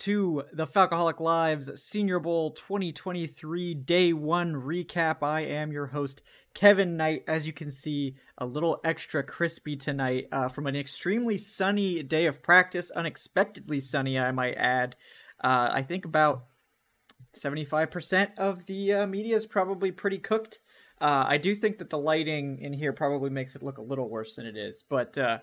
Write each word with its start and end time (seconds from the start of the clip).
to 0.00 0.44
the 0.50 0.66
Falcoholic 0.66 1.20
Lives 1.20 1.70
Senior 1.78 2.20
Bowl 2.20 2.52
2023 2.52 3.74
Day 3.74 4.14
1 4.14 4.54
recap. 4.54 5.22
I 5.22 5.42
am 5.42 5.72
your 5.72 5.88
host, 5.88 6.22
Kevin 6.54 6.96
Knight. 6.96 7.22
As 7.28 7.46
you 7.46 7.52
can 7.52 7.70
see, 7.70 8.16
a 8.38 8.46
little 8.46 8.80
extra 8.82 9.22
crispy 9.22 9.76
tonight 9.76 10.26
uh, 10.32 10.48
from 10.48 10.66
an 10.66 10.74
extremely 10.74 11.36
sunny 11.36 12.02
day 12.02 12.24
of 12.24 12.42
practice, 12.42 12.90
unexpectedly 12.92 13.78
sunny, 13.78 14.18
I 14.18 14.32
might 14.32 14.54
add. 14.54 14.96
Uh, 15.44 15.68
I 15.70 15.82
think 15.82 16.06
about 16.06 16.44
75% 17.36 18.38
of 18.38 18.64
the 18.64 18.94
uh, 18.94 19.06
media 19.06 19.36
is 19.36 19.44
probably 19.44 19.92
pretty 19.92 20.18
cooked. 20.18 20.60
Uh, 20.98 21.26
I 21.28 21.36
do 21.36 21.54
think 21.54 21.76
that 21.76 21.90
the 21.90 21.98
lighting 21.98 22.58
in 22.58 22.72
here 22.72 22.94
probably 22.94 23.28
makes 23.28 23.54
it 23.54 23.62
look 23.62 23.76
a 23.76 23.82
little 23.82 24.08
worse 24.08 24.36
than 24.36 24.46
it 24.46 24.56
is, 24.56 24.82
but 24.88 25.18
uh, 25.18 25.38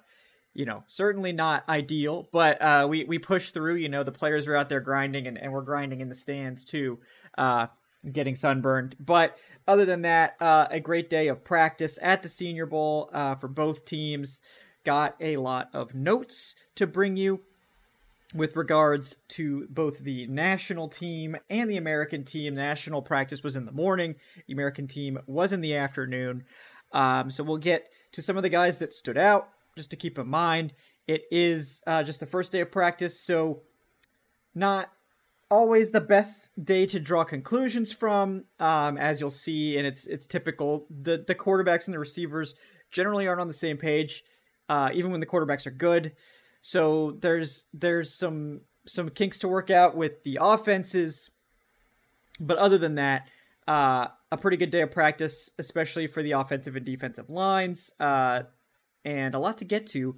you 0.58 0.66
know, 0.66 0.83
certainly 0.88 1.31
not 1.31 1.63
ideal, 1.69 2.27
but 2.31 2.59
uh, 2.59 2.88
we 2.89 3.03
we 3.03 3.19
push 3.19 3.52
through. 3.52 3.75
You 3.75 3.89
know, 3.89 4.03
the 4.03 4.11
players 4.11 4.47
are 4.47 4.55
out 4.55 4.69
there 4.69 4.80
grinding, 4.80 5.27
and, 5.27 5.38
and 5.38 5.53
we're 5.53 5.61
grinding 5.61 6.02
in 6.02 6.09
the 6.09 6.16
stands 6.16 6.66
too, 6.66 6.97
uh, 7.38 7.67
getting 8.11 8.36
sunburned. 8.36 8.95
But 9.00 9.38
other 9.67 9.85
than 9.85 10.02
that, 10.02 10.35
uh, 10.39 10.66
a 10.72 10.80
great 10.80 11.11
day 11.11 11.28
of 11.28 11.44
practice 11.44 12.00
at 12.02 12.23
the 12.23 12.28
Senior 12.28 12.66
Bowl 12.66 13.11
uh, 13.13 13.35
for 13.35 13.47
both 13.47 13.85
teams. 13.85 14.41
Got 14.83 15.16
a 15.19 15.38
lot 15.38 15.69
of 15.73 15.94
notes 15.94 16.55
to 16.75 16.88
bring 16.88 17.17
you 17.17 17.41
with 18.33 18.55
regards 18.55 19.17
to 19.28 19.67
both 19.69 20.00
the 20.00 20.25
national 20.25 20.88
team 20.88 21.38
and 21.52 21.69
the 21.69 21.78
American 21.78 22.23
team. 22.23 22.55
National 22.55 23.03
practice 23.03 23.44
was 23.44 23.55
in 23.55 23.66
the 23.66 23.72
morning. 23.72 24.16
The 24.47 24.53
American 24.53 24.88
team 24.88 25.19
was 25.28 25.53
in 25.53 25.61
the 25.61 25.75
afternoon. 25.75 26.45
Um, 26.94 27.30
so 27.30 27.44
we'll 27.44 27.58
get 27.58 27.89
to 28.13 28.23
some 28.23 28.38
of 28.38 28.44
the 28.44 28.50
guys 28.50 28.80
that 28.80 28.94
stood 28.95 29.17
out 29.17 29.50
just 29.78 29.92
to 29.92 29.95
keep 29.95 30.17
in 30.17 30.28
mind. 30.28 30.73
It 31.08 31.23
is 31.31 31.81
uh, 31.88 32.03
just 32.03 32.20
the 32.20 32.25
first 32.25 32.52
day 32.52 32.59
of 32.59 32.72
practice, 32.72 33.20
so 33.20 33.61
not 34.53 34.92
always 35.50 35.92
the 35.92 36.02
best 36.02 36.50
day 36.61 36.86
to 36.88 37.00
draw 37.00 37.23
conclusions 37.23 37.94
from. 37.94 38.44
Um, 38.59 38.97
as 38.97 39.22
you'll 39.22 39.30
see, 39.30 39.78
and 39.78 39.88
it's 39.88 40.06
it's 40.08 40.28
typical. 40.28 40.86
The 40.89 41.23
the 41.25 41.36
quarterbacks 41.36 41.86
and 41.88 41.94
the 41.94 42.00
receivers 42.00 42.56
generally 42.91 43.28
aren't 43.28 43.41
on 43.41 43.47
the 43.47 43.53
same 43.53 43.78
page, 43.78 44.24
uh, 44.69 44.90
even 44.94 45.12
when 45.12 45.19
the 45.19 45.25
quarterbacks 45.25 45.66
are 45.68 45.72
good. 45.72 46.13
So 46.62 47.18
there's 47.22 47.66
there's 47.74 48.13
some 48.13 48.62
some 48.85 49.09
kinks 49.09 49.40
to 49.40 49.47
work 49.47 49.69
out 49.69 49.96
with 49.96 50.24
the 50.24 50.40
offenses, 50.41 51.30
but 52.40 52.57
other 52.57 52.78
than 52.78 52.96
that, 52.96 53.28
uh, 53.68 54.07
a 54.31 54.38
pretty 54.38 54.57
good 54.57 54.72
day 54.72 54.81
of 54.81 54.91
practice, 54.91 55.51
especially 55.57 56.07
for 56.07 56.24
the 56.24 56.31
offensive 56.31 56.75
and 56.75 56.85
defensive 56.85 57.30
lines. 57.30 57.91
Uh, 58.00 58.44
and 59.06 59.35
a 59.35 59.40
lot 59.40 59.58
to 59.59 59.66
get 59.66 59.88
to. 59.88 60.16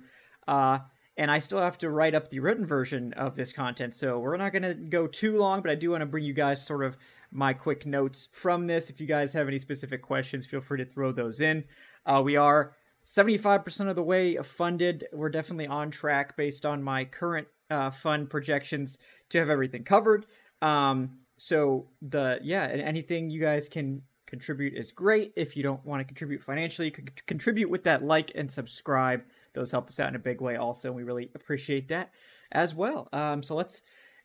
Uh, 0.47 0.79
and 1.17 1.29
I 1.29 1.39
still 1.39 1.59
have 1.59 1.77
to 1.79 1.89
write 1.89 2.15
up 2.15 2.29
the 2.29 2.39
written 2.39 2.65
version 2.65 3.13
of 3.13 3.35
this 3.35 3.51
content, 3.51 3.93
so 3.93 4.19
we're 4.19 4.37
not 4.37 4.53
going 4.53 4.63
to 4.63 4.73
go 4.73 5.05
too 5.05 5.37
long, 5.37 5.61
but 5.61 5.69
I 5.69 5.75
do 5.75 5.91
want 5.91 6.01
to 6.01 6.05
bring 6.05 6.23
you 6.23 6.33
guys 6.33 6.65
sort 6.65 6.83
of 6.83 6.97
my 7.31 7.53
quick 7.53 7.85
notes 7.85 8.29
from 8.31 8.67
this. 8.67 8.89
If 8.89 9.01
you 9.01 9.07
guys 9.07 9.33
have 9.33 9.47
any 9.47 9.59
specific 9.59 10.01
questions, 10.01 10.45
feel 10.45 10.61
free 10.61 10.77
to 10.77 10.85
throw 10.85 11.11
those 11.11 11.41
in. 11.41 11.65
Uh, 12.05 12.21
we 12.23 12.37
are 12.37 12.73
75% 13.05 13.89
of 13.89 13.95
the 13.95 14.03
way 14.03 14.37
funded. 14.37 15.07
We're 15.11 15.29
definitely 15.29 15.67
on 15.67 15.91
track 15.91 16.37
based 16.37 16.65
on 16.65 16.81
my 16.81 17.05
current 17.05 17.47
uh, 17.69 17.91
fund 17.91 18.29
projections 18.29 18.97
to 19.29 19.39
have 19.39 19.49
everything 19.49 19.83
covered. 19.83 20.25
Um, 20.61 21.19
so 21.37 21.87
the 22.01 22.39
yeah, 22.43 22.65
anything 22.65 23.29
you 23.29 23.41
guys 23.41 23.69
can 23.69 24.03
contribute 24.29 24.75
is 24.75 24.91
great. 24.91 25.33
If 25.35 25.57
you 25.57 25.63
don't 25.63 25.83
want 25.85 26.01
to 26.01 26.05
contribute 26.05 26.41
financially, 26.41 26.87
you 26.87 26.91
can 26.91 27.09
contribute 27.25 27.69
with 27.69 27.83
that 27.83 28.03
like 28.03 28.31
and 28.35 28.49
subscribe. 28.49 29.23
Those 29.53 29.71
help 29.71 29.87
us 29.87 29.99
out 29.99 30.09
in 30.09 30.15
a 30.15 30.19
big 30.19 30.39
way, 30.39 30.55
also. 30.55 30.89
And 30.89 30.95
we 30.95 31.03
really 31.03 31.31
appreciate 31.33 31.87
that 31.89 32.11
as 32.51 32.75
well. 32.75 33.09
Um, 33.11 33.41
so 33.43 33.55
let's 33.55 33.81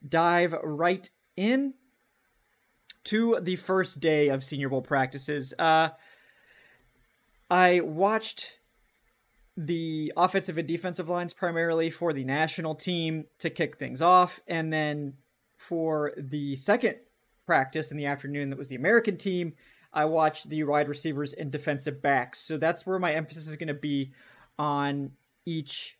dive 0.06 0.54
right 0.62 1.08
in 1.36 1.74
to 3.04 3.38
the 3.40 3.56
first 3.56 4.00
day 4.00 4.28
of 4.28 4.44
Senior 4.44 4.68
Bowl 4.68 4.82
practices. 4.82 5.54
Uh, 5.58 5.88
I 7.50 7.80
watched 7.80 8.58
the 9.56 10.12
offensive 10.16 10.58
and 10.58 10.66
defensive 10.66 11.08
lines 11.08 11.32
primarily 11.32 11.90
for 11.90 12.12
the 12.12 12.24
national 12.24 12.74
team 12.74 13.24
to 13.38 13.50
kick 13.50 13.78
things 13.78 14.02
off, 14.02 14.40
and 14.46 14.72
then 14.72 15.14
for 15.56 16.12
the 16.16 16.56
second 16.56 16.96
practice 17.46 17.90
in 17.90 17.96
the 17.96 18.06
afternoon, 18.06 18.50
that 18.50 18.58
was 18.58 18.68
the 18.68 18.76
American 18.76 19.16
team. 19.16 19.54
I 19.94 20.04
watch 20.06 20.44
the 20.44 20.64
wide 20.64 20.88
receivers 20.88 21.32
and 21.32 21.50
defensive 21.50 22.02
backs. 22.02 22.40
So 22.40 22.58
that's 22.58 22.84
where 22.84 22.98
my 22.98 23.14
emphasis 23.14 23.46
is 23.46 23.56
going 23.56 23.68
to 23.68 23.74
be 23.74 24.12
on 24.58 25.12
each 25.46 25.96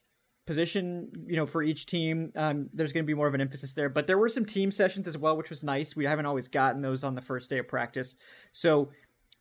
position, 0.47 1.11
you 1.27 1.37
know, 1.37 1.47
for 1.47 1.63
each 1.63 1.87
team. 1.87 2.33
Um, 2.35 2.69
there's 2.75 2.93
going 2.93 3.05
to 3.05 3.07
be 3.07 3.15
more 3.15 3.29
of 3.29 3.35
an 3.35 3.41
emphasis 3.41 3.73
there. 3.73 3.89
But 3.89 4.07
there 4.07 4.19
were 4.19 4.29
some 4.29 4.45
team 4.45 4.71
sessions 4.71 5.07
as 5.07 5.17
well, 5.17 5.37
which 5.37 5.49
was 5.49 5.63
nice. 5.63 5.95
We 5.95 6.05
haven't 6.05 6.27
always 6.27 6.49
gotten 6.49 6.83
those 6.83 7.05
on 7.05 7.15
the 7.15 7.23
first 7.23 7.49
day 7.49 7.59
of 7.59 7.69
practice. 7.69 8.17
So, 8.53 8.91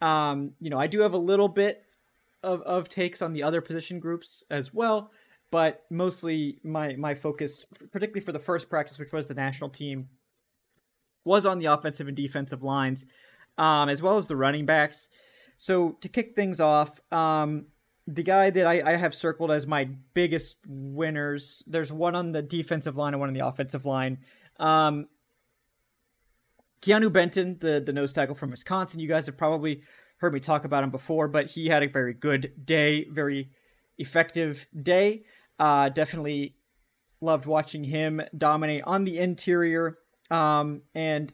um, 0.01 0.51
you 0.59 0.69
know, 0.69 0.79
I 0.79 0.87
do 0.87 1.01
have 1.01 1.13
a 1.13 1.17
little 1.17 1.49
bit 1.49 1.83
of, 2.43 2.61
of 2.61 2.89
takes 2.89 3.21
on 3.21 3.33
the 3.33 3.43
other 3.43 3.59
position 3.59 3.99
groups 3.99 4.43
as 4.51 4.73
well. 4.73 5.11
But 5.49 5.83
mostly 5.89 6.59
my, 6.63 6.95
my 6.95 7.15
focus, 7.15 7.65
particularly 7.91 8.21
for 8.21 8.31
the 8.31 8.39
first 8.39 8.69
practice, 8.69 8.99
which 8.99 9.11
was 9.11 9.27
the 9.27 9.33
national 9.33 9.69
team, 9.69 10.09
was 11.25 11.45
on 11.45 11.59
the 11.59 11.65
offensive 11.65 12.07
and 12.07 12.17
defensive 12.17 12.63
lines 12.63 13.05
um, 13.57 13.89
as 13.89 14.01
well 14.01 14.17
as 14.17 14.27
the 14.27 14.35
running 14.35 14.65
backs. 14.65 15.09
So 15.57 15.91
to 16.01 16.09
kick 16.09 16.35
things 16.35 16.59
off, 16.59 16.99
um, 17.11 17.67
the 18.07 18.23
guy 18.23 18.49
that 18.49 18.67
I, 18.67 18.93
I, 18.93 18.97
have 18.97 19.15
circled 19.15 19.49
as 19.49 19.65
my 19.65 19.85
biggest 20.13 20.57
winners, 20.67 21.63
there's 21.67 21.91
one 21.91 22.15
on 22.15 22.33
the 22.33 22.41
defensive 22.41 22.97
line 22.97 23.13
and 23.13 23.19
one 23.21 23.29
on 23.29 23.33
the 23.33 23.45
offensive 23.45 23.85
line. 23.85 24.17
Um, 24.59 25.07
Keanu 26.81 27.13
Benton, 27.13 27.57
the, 27.59 27.79
the 27.79 27.93
nose 27.93 28.11
tackle 28.11 28.35
from 28.35 28.51
Wisconsin, 28.51 28.99
you 28.99 29.07
guys 29.07 29.25
have 29.27 29.37
probably 29.37 29.83
heard 30.17 30.33
me 30.33 30.41
talk 30.41 30.65
about 30.65 30.83
him 30.83 30.89
before, 30.89 31.29
but 31.29 31.47
he 31.51 31.69
had 31.69 31.81
a 31.81 31.87
very 31.87 32.13
good 32.13 32.51
day, 32.65 33.05
very 33.09 33.49
effective 33.97 34.67
day. 34.81 35.23
Uh, 35.57 35.87
definitely 35.87 36.55
loved 37.21 37.45
watching 37.45 37.85
him 37.85 38.21
dominate 38.37 38.83
on 38.85 39.05
the 39.05 39.17
interior. 39.17 39.97
Um, 40.29 40.81
and 40.93 41.31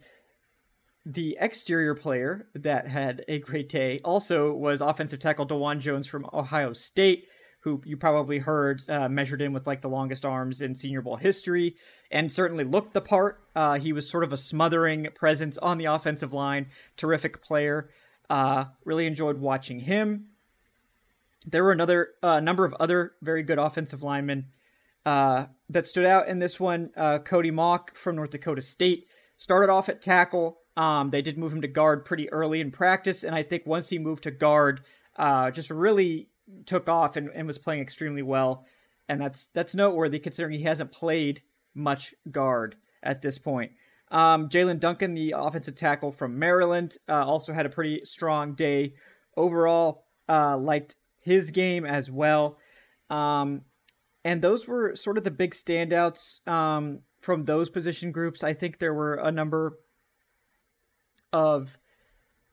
the 1.10 1.36
exterior 1.42 1.96
player 1.96 2.48
that 2.54 2.88
had 2.88 3.26
a 3.28 3.40
great 3.40 3.68
day 3.68 4.00
also 4.06 4.54
was 4.54 4.80
offensive 4.80 5.20
tackle 5.20 5.48
Dawand 5.48 5.80
Jones 5.80 6.06
from 6.06 6.30
Ohio 6.32 6.72
State, 6.72 7.26
who 7.62 7.82
you 7.84 7.98
probably 7.98 8.38
heard 8.38 8.88
uh, 8.88 9.10
measured 9.10 9.42
in 9.42 9.52
with 9.52 9.66
like 9.66 9.82
the 9.82 9.90
longest 9.90 10.24
arms 10.24 10.62
in 10.62 10.76
Senior 10.76 11.02
Bowl 11.02 11.16
history, 11.16 11.76
and 12.12 12.32
certainly 12.32 12.64
looked 12.64 12.94
the 12.94 13.02
part. 13.02 13.42
Uh, 13.56 13.80
he 13.80 13.92
was 13.92 14.08
sort 14.08 14.24
of 14.24 14.32
a 14.32 14.38
smothering 14.38 15.08
presence 15.16 15.58
on 15.58 15.80
the 15.80 15.86
offensive 15.86 16.32
line. 16.32 16.68
Terrific 16.96 17.42
player. 17.42 17.90
Uh, 18.30 18.66
really 18.86 19.08
enjoyed 19.08 19.40
watching 19.40 19.80
him. 19.80 20.28
There 21.48 21.64
were 21.64 21.72
another 21.72 22.10
uh, 22.22 22.40
number 22.40 22.66
of 22.66 22.76
other 22.76 23.14
very 23.24 23.42
good 23.42 23.58
offensive 23.58 24.04
linemen 24.04 24.46
uh, 25.08 25.48
that 25.70 25.88
stood 25.88 26.06
out 26.06 26.28
in 26.28 26.38
this 26.38 26.60
one. 26.60 26.92
Uh, 26.96 27.18
Cody 27.18 27.50
Mauch 27.50 27.96
from 27.96 28.16
North 28.16 28.30
Dakota 28.30 28.62
State 28.62 29.08
started 29.38 29.72
off 29.72 29.90
at 29.90 30.04
tackle 30.04 30.60
um, 30.80 31.10
they 31.10 31.22
did 31.22 31.38
move 31.38 31.52
him 31.52 31.62
to 31.62 31.68
guard 31.68 32.06
pretty 32.06 32.32
early 32.32 32.62
in 32.62 32.72
practice, 32.72 33.26
and 33.26 33.36
I 33.36 33.44
think 33.44 33.66
once 33.66 33.90
he 33.90 34.00
moved 34.00 34.24
to 34.24 34.32
guard, 34.32 34.80
uh, 35.18 35.52
just 35.52 35.70
really 35.70 36.30
took 36.66 36.88
off 36.88 37.18
and, 37.18 37.30
and 37.36 37.46
was 37.46 37.58
playing 37.58 37.82
extremely 37.82 38.22
well. 38.22 38.66
And 39.10 39.20
that's 39.20 39.48
that's 39.48 39.76
noteworthy 39.76 40.20
considering 40.20 40.58
he 40.58 40.64
hasn't 40.64 40.94
played 40.94 41.42
much 41.76 42.16
guard 42.32 42.78
at 43.04 43.22
this 43.22 43.38
point. 43.38 43.74
Um, 44.10 44.48
Jaelyn 44.48 44.80
Duncan, 44.80 45.16
the 45.16 45.36
offensive 45.36 45.76
tackle 45.76 46.14
from 46.14 46.40
Maryland, 46.40 46.96
uh, 47.10 47.26
also 47.26 47.52
had 47.52 47.66
a 47.66 47.70
pretty 47.70 48.06
strong 48.06 48.54
day 48.54 48.94
overall. 49.36 50.06
Uh, 50.30 50.58
liked 50.58 50.96
his 51.20 51.52
game 51.52 51.86
as 51.86 52.10
well. 52.10 52.58
Um, 53.10 53.64
and 54.24 54.42
those 54.42 54.66
were 54.66 54.96
sort 54.96 55.18
of 55.18 55.26
the 55.26 55.32
big 55.32 55.52
standouts 55.52 56.48
um, 56.48 57.00
from 57.20 57.44
those 57.44 57.70
position 57.70 58.14
groups. 58.14 58.46
I 58.46 58.54
think 58.54 58.80
there 58.80 58.94
were 58.94 59.16
a 59.16 59.32
number 59.32 59.74
of 61.32 61.78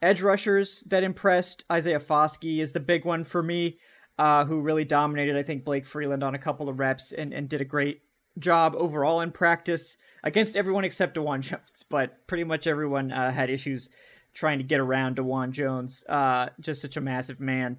edge 0.01 0.21
rushers 0.21 0.83
that 0.87 1.03
impressed. 1.03 1.65
Isaiah 1.71 1.99
Foskey 1.99 2.59
is 2.59 2.71
the 2.71 2.79
big 2.79 3.05
one 3.05 3.23
for 3.23 3.41
me, 3.41 3.79
uh, 4.17 4.45
who 4.45 4.61
really 4.61 4.85
dominated. 4.85 5.35
I 5.35 5.43
think 5.43 5.65
Blake 5.65 5.85
Freeland 5.85 6.23
on 6.23 6.35
a 6.35 6.39
couple 6.39 6.69
of 6.69 6.79
reps 6.79 7.11
and, 7.11 7.33
and 7.33 7.49
did 7.49 7.61
a 7.61 7.65
great 7.65 8.01
job 8.39 8.75
overall 8.77 9.21
in 9.21 9.31
practice 9.31 9.97
against 10.23 10.55
everyone 10.55 10.83
except 10.83 11.15
Dawand 11.15 11.41
Jones, 11.41 11.83
but 11.89 12.27
pretty 12.27 12.43
much 12.43 12.67
everyone 12.67 13.11
uh, 13.11 13.31
had 13.31 13.49
issues 13.49 13.89
trying 14.33 14.59
to 14.59 14.63
get 14.63 14.79
around 14.79 15.17
Dawand 15.17 15.51
Jones. 15.51 16.03
Uh, 16.07 16.49
just 16.59 16.81
such 16.81 16.97
a 16.97 17.01
massive 17.01 17.39
man. 17.39 17.77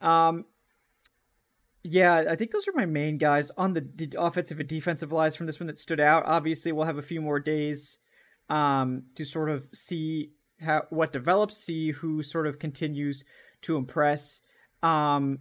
Um, 0.00 0.44
yeah, 1.82 2.24
I 2.28 2.36
think 2.36 2.50
those 2.50 2.66
are 2.66 2.72
my 2.74 2.86
main 2.86 3.16
guys 3.16 3.50
on 3.56 3.74
the, 3.74 3.80
the 3.80 4.12
offensive 4.18 4.58
and 4.58 4.68
defensive 4.68 5.12
lines 5.12 5.36
from 5.36 5.46
this 5.46 5.60
one 5.60 5.68
that 5.68 5.78
stood 5.78 6.00
out. 6.00 6.24
Obviously, 6.26 6.72
we'll 6.72 6.86
have 6.86 6.98
a 6.98 7.02
few 7.02 7.20
more 7.20 7.38
days 7.38 7.98
um, 8.48 9.04
to 9.14 9.24
sort 9.24 9.50
of 9.50 9.68
see 9.72 10.32
how 10.60 10.84
what 10.90 11.12
develops, 11.12 11.56
see 11.56 11.92
who 11.92 12.22
sort 12.22 12.46
of 12.46 12.58
continues 12.58 13.24
to 13.62 13.76
impress. 13.76 14.40
Um, 14.82 15.40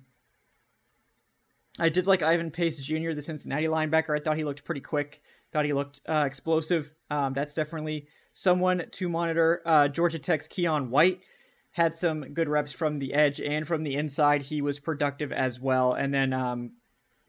I 1.80 1.90
did 1.90 2.08
like 2.08 2.24
Ivan 2.24 2.52
Pace 2.52 2.80
Jr., 2.80 3.12
the 3.14 3.22
Cincinnati 3.22 3.68
linebacker. 3.68 4.18
I 4.18 4.22
thought 4.22 4.38
he 4.38 4.44
looked 4.44 4.64
pretty 4.64 4.82
quick. 4.82 5.22
Thought 5.52 5.66
he 5.66 5.74
looked 5.74 6.02
uh, 6.08 6.24
explosive. 6.26 6.94
Um, 7.10 7.34
that's 7.34 7.54
definitely 7.54 8.08
someone 8.32 8.86
to 8.92 9.10
monitor. 9.10 9.62
Uh, 9.66 9.88
Georgia 9.88 10.20
Tech's 10.20 10.48
Keion 10.48 10.90
White 10.90 11.22
had 11.72 11.94
some 11.94 12.34
good 12.34 12.48
reps 12.48 12.72
from 12.72 13.00
the 13.00 13.14
edge 13.14 13.42
and 13.42 13.68
from 13.68 13.84
the 13.84 13.96
inside. 13.96 14.44
He 14.44 14.62
was 14.62 14.80
productive 14.80 15.32
as 15.34 15.60
well. 15.60 15.94
And 15.94 16.14
then 16.14 16.32
um, 16.32 16.72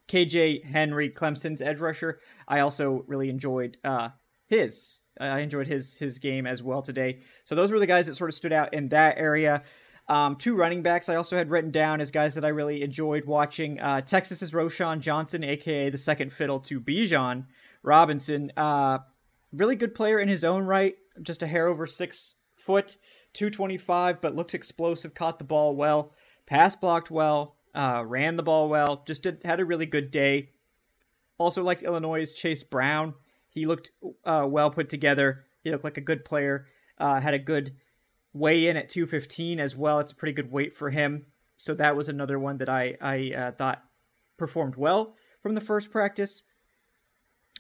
KJ 0.09 0.65
Henry, 0.65 1.11
Clemson's 1.11 1.61
edge 1.61 1.81
rusher, 1.81 2.21
I 2.47 2.61
also 2.61 3.05
really 3.09 3.29
enjoyed 3.29 3.77
uh, 3.85 4.11
his. 4.47 5.01
I 5.21 5.41
enjoyed 5.41 5.67
his 5.67 5.97
his 5.97 6.19
game 6.19 6.47
as 6.47 6.63
well 6.63 6.83
today. 6.83 7.21
So 7.45 7.55
those 7.55 7.73
were 7.73 7.79
the 7.79 7.87
guys 7.87 8.07
that 8.07 8.17
sort 8.17 8.31
of 8.31 8.35
stood 8.35 8.53
out 8.53 8.75
in 8.75 8.89
that 8.91 9.17
area. 9.19 9.63
Um, 10.09 10.37
two 10.37 10.55
running 10.55 10.83
backs 10.83 11.09
I 11.09 11.17
also 11.17 11.37
had 11.37 11.51
written 11.51 11.71
down 11.71 12.01
as 12.01 12.11
guys 12.11 12.35
that 12.37 12.45
I 12.45 12.49
really 12.49 12.83
enjoyed 12.83 13.25
watching. 13.25 13.81
Uh, 13.81 14.01
Texas's 14.03 14.53
Roschon 14.53 15.01
Johnson, 15.01 15.43
aka 15.43 15.91
the 15.91 15.99
second 15.99 16.33
fiddle 16.33 16.61
to 16.61 16.81
Bijan 16.81 17.47
Robinson. 17.83 18.53
Uh, 18.57 18.99
really 19.53 19.75
good 19.75 19.95
player 19.95 20.21
in 20.21 20.29
his 20.29 20.45
own 20.45 20.65
right, 20.65 20.95
just 21.23 21.43
a 21.43 21.47
hair 21.47 21.67
over 21.67 21.87
six 21.87 22.37
foot, 22.55 22.97
225, 23.33 24.21
but 24.21 24.35
looks 24.35 24.55
explosive, 24.55 25.15
caught 25.15 25.39
the 25.39 25.45
ball 25.45 25.75
well, 25.75 26.13
pass 26.47 26.77
blocked 26.77 27.11
well, 27.11 27.57
uh, 27.75 28.03
ran 28.07 28.37
the 28.37 28.43
ball 28.43 28.69
well, 28.69 29.03
just 29.07 29.23
did, 29.23 29.43
had 29.45 29.61
a 29.61 29.65
really 29.65 29.87
good 29.87 30.11
day. 30.11 30.51
Also 31.39 31.63
liked 31.63 31.83
Illinois' 31.83 32.33
Chase 32.33 32.63
Brown. 32.63 33.15
He 33.57 33.65
looked 33.65 33.91
uh, 34.23 34.47
well 34.47 34.71
put 34.71 34.91
together. 34.91 35.47
He 35.65 35.71
looked 35.71 35.83
like 35.83 35.97
a 35.97 36.03
good 36.03 36.27
player. 36.27 36.67
Uh, 36.99 37.21
had 37.21 37.33
a 37.33 37.39
good 37.39 37.75
weigh 38.35 38.69
in 38.69 38.77
at 38.77 38.91
215 38.91 39.59
as 39.59 39.75
well. 39.75 39.99
It's 39.99 40.13
a 40.13 40.15
pretty 40.15 40.35
good 40.35 40.53
weight 40.53 40.75
for 40.75 40.91
him. 40.91 41.25
So 41.57 41.75
that 41.75 41.97
was 41.97 42.11
another 42.11 42.39
one 42.39 42.59
that 42.59 42.69
I 42.69 42.99
I 43.01 43.33
uh, 43.35 43.53
thought 43.53 43.83
performed 44.37 44.77
well 44.77 45.17
from 45.43 45.55
the 45.55 45.63
first 45.63 45.91
practice. 45.91 46.43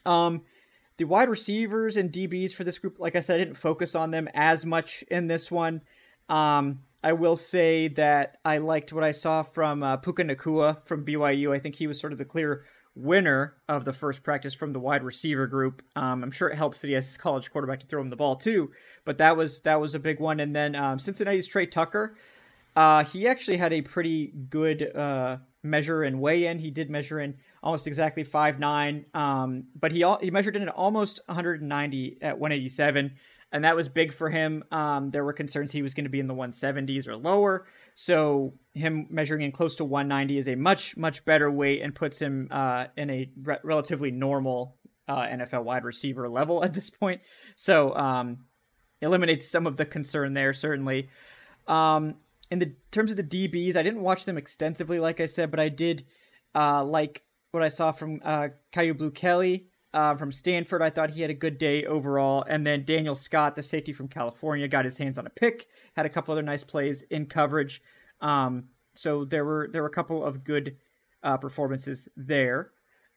Um, 0.04 0.42
the 0.98 1.04
wide 1.04 1.30
receivers 1.30 1.96
and 1.96 2.12
DBs 2.12 2.52
for 2.52 2.62
this 2.62 2.78
group, 2.78 2.98
like 2.98 3.16
I 3.16 3.20
said, 3.20 3.36
I 3.36 3.44
didn't 3.44 3.56
focus 3.56 3.94
on 3.94 4.10
them 4.10 4.28
as 4.34 4.66
much 4.66 5.02
in 5.10 5.28
this 5.28 5.50
one. 5.50 5.80
Um, 6.28 6.80
I 7.02 7.14
will 7.14 7.36
say 7.36 7.88
that 7.88 8.36
I 8.44 8.58
liked 8.58 8.92
what 8.92 9.02
I 9.02 9.12
saw 9.12 9.42
from 9.42 9.82
uh, 9.82 9.96
Puka 9.96 10.24
Nacua 10.24 10.84
from 10.84 11.06
BYU. 11.06 11.54
I 11.54 11.58
think 11.58 11.76
he 11.76 11.86
was 11.86 11.98
sort 11.98 12.12
of 12.12 12.18
the 12.18 12.26
clear 12.26 12.64
winner 12.96 13.54
of 13.68 13.84
the 13.84 13.92
first 13.92 14.22
practice 14.22 14.54
from 14.54 14.72
the 14.72 14.80
wide 14.80 15.04
receiver 15.04 15.46
group. 15.46 15.82
Um, 15.94 16.24
I'm 16.24 16.30
sure 16.30 16.48
it 16.48 16.56
helps 16.56 16.80
that 16.80 16.88
he 16.88 16.94
has 16.94 17.16
college 17.16 17.50
quarterback 17.52 17.80
to 17.80 17.86
throw 17.86 18.00
him 18.00 18.10
the 18.10 18.16
ball 18.16 18.36
too, 18.36 18.72
but 19.04 19.18
that 19.18 19.36
was 19.36 19.60
that 19.60 19.80
was 19.80 19.94
a 19.94 19.98
big 19.98 20.18
one. 20.18 20.40
And 20.40 20.56
then 20.56 20.74
um, 20.74 20.98
Cincinnati's 20.98 21.46
Tre 21.46 21.66
Tucker, 21.66 22.16
uh, 22.74 23.04
he 23.04 23.28
actually 23.28 23.58
had 23.58 23.72
a 23.72 23.82
pretty 23.82 24.32
good 24.48 24.96
uh, 24.96 25.36
measure 25.62 26.02
and 26.02 26.20
weigh 26.20 26.46
in. 26.46 26.58
He 26.58 26.70
did 26.70 26.90
measure 26.90 27.20
in 27.20 27.34
almost 27.62 27.86
exactly 27.86 28.24
five 28.24 28.58
nine, 28.58 29.04
um, 29.12 29.64
but 29.78 29.92
he 29.92 30.04
he 30.22 30.30
measured 30.30 30.56
in 30.56 30.62
at 30.62 30.68
almost 30.70 31.20
190 31.26 32.18
at 32.22 32.38
187 32.38 33.12
and 33.52 33.64
that 33.64 33.76
was 33.76 33.88
big 33.88 34.12
for 34.12 34.28
him. 34.28 34.64
Um, 34.70 35.10
there 35.10 35.24
were 35.24 35.32
concerns 35.32 35.72
he 35.72 35.82
was 35.82 35.94
going 35.94 36.04
to 36.04 36.10
be 36.10 36.20
in 36.20 36.26
the 36.26 36.34
170s 36.34 37.06
or 37.06 37.16
lower. 37.16 37.66
So 37.98 38.52
him 38.74 39.06
measuring 39.08 39.40
in 39.40 39.52
close 39.52 39.76
to 39.76 39.84
190 39.84 40.36
is 40.36 40.48
a 40.48 40.54
much 40.54 40.98
much 40.98 41.24
better 41.24 41.50
weight 41.50 41.80
and 41.80 41.94
puts 41.94 42.20
him 42.20 42.46
uh, 42.50 42.88
in 42.94 43.08
a 43.08 43.30
re- 43.42 43.58
relatively 43.64 44.10
normal 44.10 44.76
uh, 45.08 45.22
NFL 45.22 45.64
wide 45.64 45.82
receiver 45.82 46.28
level 46.28 46.62
at 46.62 46.74
this 46.74 46.90
point. 46.90 47.22
So 47.56 47.96
um, 47.96 48.44
eliminates 49.00 49.48
some 49.48 49.66
of 49.66 49.78
the 49.78 49.86
concern 49.86 50.34
there 50.34 50.52
certainly. 50.52 51.08
Um, 51.66 52.16
in 52.50 52.58
the 52.58 52.74
terms 52.90 53.10
of 53.10 53.16
the 53.16 53.24
DBs, 53.24 53.76
I 53.76 53.82
didn't 53.82 54.02
watch 54.02 54.26
them 54.26 54.36
extensively, 54.36 55.00
like 55.00 55.18
I 55.18 55.26
said, 55.26 55.50
but 55.50 55.58
I 55.58 55.70
did 55.70 56.04
uh, 56.54 56.84
like 56.84 57.22
what 57.52 57.62
I 57.62 57.68
saw 57.68 57.92
from 57.92 58.20
uh, 58.22 58.48
Kyu 58.72 58.92
Blu 58.92 59.10
Kelly 59.10 59.68
uh, 59.96 60.14
from 60.14 60.30
Stanford. 60.30 60.82
I 60.82 60.90
thought 60.90 61.10
he 61.10 61.22
had 61.22 61.30
a 61.30 61.34
good 61.34 61.56
day 61.56 61.86
overall. 61.86 62.44
And 62.46 62.66
then 62.66 62.84
Daniel 62.84 63.14
Scott, 63.14 63.56
the 63.56 63.62
safety 63.62 63.94
from 63.94 64.08
California, 64.08 64.68
got 64.68 64.84
his 64.84 64.98
hands 64.98 65.16
on 65.18 65.26
a 65.26 65.30
pick, 65.30 65.66
had 65.96 66.04
a 66.04 66.10
couple 66.10 66.32
other 66.32 66.42
nice 66.42 66.64
plays 66.64 67.00
in 67.10 67.24
coverage. 67.24 67.80
Um, 68.20 68.64
so 68.92 69.24
there 69.24 69.44
were 69.44 69.70
there 69.72 69.80
were 69.80 69.88
a 69.88 69.92
couple 69.92 70.22
of 70.22 70.44
good 70.44 70.76
uh, 71.22 71.38
performances 71.38 72.10
there. 72.14 72.72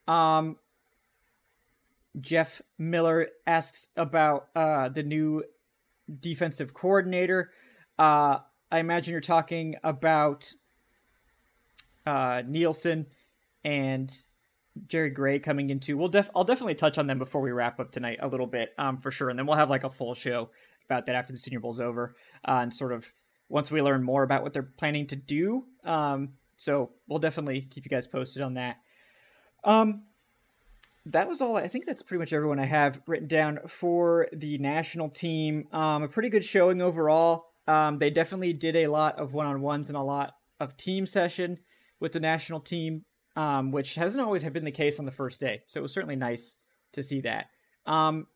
Um, 0.08 0.56
Jeff 2.18 2.62
Miller 2.78 3.28
asks 3.46 3.88
about 3.94 4.48
uh, 4.56 4.88
the 4.88 5.02
new 5.02 5.44
defensive 6.18 6.72
coordinator. 6.72 7.50
Uh, 7.98 8.38
I 8.72 8.78
imagine 8.78 9.12
you're 9.12 9.20
talking 9.20 9.76
about 9.84 10.54
uh, 12.06 12.42
Nielsen 12.46 13.06
and 13.64 14.10
Jerry 14.86 15.10
Gray 15.10 15.38
coming 15.38 15.70
into. 15.70 15.96
We'll 15.96 16.08
def 16.08 16.30
I'll 16.34 16.44
definitely 16.44 16.74
touch 16.74 16.98
on 16.98 17.06
them 17.06 17.18
before 17.18 17.40
we 17.40 17.50
wrap 17.50 17.80
up 17.80 17.90
tonight 17.92 18.18
a 18.20 18.28
little 18.28 18.46
bit, 18.46 18.70
um, 18.78 18.98
for 18.98 19.10
sure, 19.10 19.30
and 19.30 19.38
then 19.38 19.46
we'll 19.46 19.56
have 19.56 19.70
like 19.70 19.84
a 19.84 19.90
full 19.90 20.14
show 20.14 20.50
about 20.86 21.06
that 21.06 21.14
after 21.14 21.32
the 21.32 21.38
Senior 21.38 21.60
Bowl's 21.60 21.80
over, 21.80 22.14
uh, 22.46 22.60
and 22.62 22.74
sort 22.74 22.92
of 22.92 23.12
once 23.48 23.70
we 23.70 23.82
learn 23.82 24.02
more 24.02 24.22
about 24.22 24.42
what 24.42 24.52
they're 24.52 24.62
planning 24.62 25.06
to 25.08 25.16
do. 25.16 25.64
Um, 25.84 26.30
so 26.56 26.90
we'll 27.08 27.18
definitely 27.18 27.62
keep 27.62 27.84
you 27.84 27.90
guys 27.90 28.06
posted 28.06 28.42
on 28.42 28.54
that. 28.54 28.76
Um, 29.64 30.02
that 31.06 31.28
was 31.28 31.40
all. 31.40 31.56
I 31.56 31.68
think 31.68 31.86
that's 31.86 32.02
pretty 32.02 32.20
much 32.20 32.32
everyone 32.32 32.58
I 32.58 32.66
have 32.66 33.00
written 33.06 33.28
down 33.28 33.60
for 33.66 34.28
the 34.32 34.58
national 34.58 35.08
team. 35.08 35.66
Um, 35.72 36.02
a 36.02 36.08
pretty 36.08 36.28
good 36.28 36.44
showing 36.44 36.80
overall. 36.80 37.46
Um, 37.66 37.98
they 37.98 38.10
definitely 38.10 38.52
did 38.52 38.76
a 38.76 38.88
lot 38.88 39.18
of 39.18 39.32
one 39.34 39.46
on 39.46 39.60
ones 39.60 39.88
and 39.88 39.96
a 39.96 40.02
lot 40.02 40.34
of 40.58 40.76
team 40.76 41.06
session 41.06 41.58
with 41.98 42.12
the 42.12 42.20
national 42.20 42.60
team 42.60 43.04
um, 43.36 43.70
which 43.72 43.94
hasn't 43.94 44.22
always 44.22 44.42
been 44.44 44.64
the 44.64 44.70
case 44.70 44.98
on 44.98 45.04
the 45.04 45.10
first 45.10 45.40
day. 45.40 45.62
So 45.66 45.80
it 45.80 45.82
was 45.82 45.92
certainly 45.92 46.16
nice 46.16 46.56
to 46.92 47.02
see 47.02 47.20
that. 47.22 47.46
Um, 47.86 48.26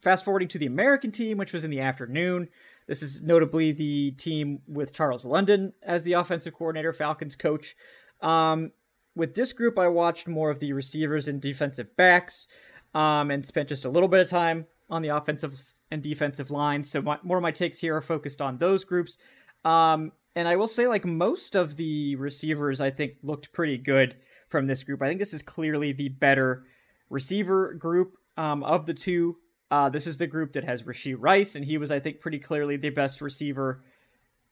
fast 0.00 0.24
forwarding 0.24 0.48
to 0.48 0.58
the 0.58 0.66
American 0.66 1.10
team, 1.10 1.38
which 1.38 1.52
was 1.52 1.64
in 1.64 1.70
the 1.70 1.80
afternoon. 1.80 2.48
This 2.86 3.02
is 3.02 3.22
notably 3.22 3.72
the 3.72 4.10
team 4.12 4.60
with 4.66 4.92
Charles 4.92 5.24
London 5.24 5.72
as 5.82 6.02
the 6.02 6.14
offensive 6.14 6.54
coordinator, 6.54 6.92
Falcons 6.92 7.36
coach. 7.36 7.76
Um, 8.20 8.72
with 9.14 9.34
this 9.34 9.52
group, 9.52 9.78
I 9.78 9.88
watched 9.88 10.26
more 10.26 10.50
of 10.50 10.58
the 10.58 10.72
receivers 10.72 11.28
and 11.28 11.40
defensive 11.40 11.96
backs 11.96 12.48
um, 12.94 13.30
and 13.30 13.44
spent 13.46 13.68
just 13.68 13.84
a 13.84 13.90
little 13.90 14.08
bit 14.08 14.20
of 14.20 14.28
time 14.28 14.66
on 14.90 15.02
the 15.02 15.08
offensive 15.08 15.74
and 15.90 16.02
defensive 16.02 16.50
line. 16.50 16.82
So 16.82 17.02
my, 17.02 17.18
more 17.22 17.36
of 17.36 17.42
my 17.42 17.52
takes 17.52 17.78
here 17.78 17.96
are 17.96 18.02
focused 18.02 18.40
on 18.40 18.58
those 18.58 18.84
groups. 18.84 19.18
Um, 19.64 20.12
and 20.34 20.48
I 20.48 20.56
will 20.56 20.66
say, 20.66 20.86
like 20.86 21.04
most 21.04 21.54
of 21.54 21.76
the 21.76 22.16
receivers, 22.16 22.80
I 22.80 22.90
think 22.90 23.14
looked 23.22 23.52
pretty 23.52 23.78
good 23.78 24.16
from 24.48 24.66
this 24.66 24.84
group. 24.84 25.02
I 25.02 25.08
think 25.08 25.18
this 25.18 25.34
is 25.34 25.42
clearly 25.42 25.92
the 25.92 26.08
better 26.08 26.64
receiver 27.10 27.74
group 27.74 28.16
um, 28.36 28.62
of 28.62 28.86
the 28.86 28.94
two. 28.94 29.36
Uh, 29.70 29.88
this 29.88 30.06
is 30.06 30.18
the 30.18 30.26
group 30.26 30.52
that 30.52 30.64
has 30.64 30.82
Rashee 30.82 31.16
Rice, 31.18 31.54
and 31.54 31.64
he 31.64 31.78
was, 31.78 31.90
I 31.90 32.00
think, 32.00 32.20
pretty 32.20 32.38
clearly 32.38 32.76
the 32.76 32.90
best 32.90 33.20
receiver, 33.20 33.82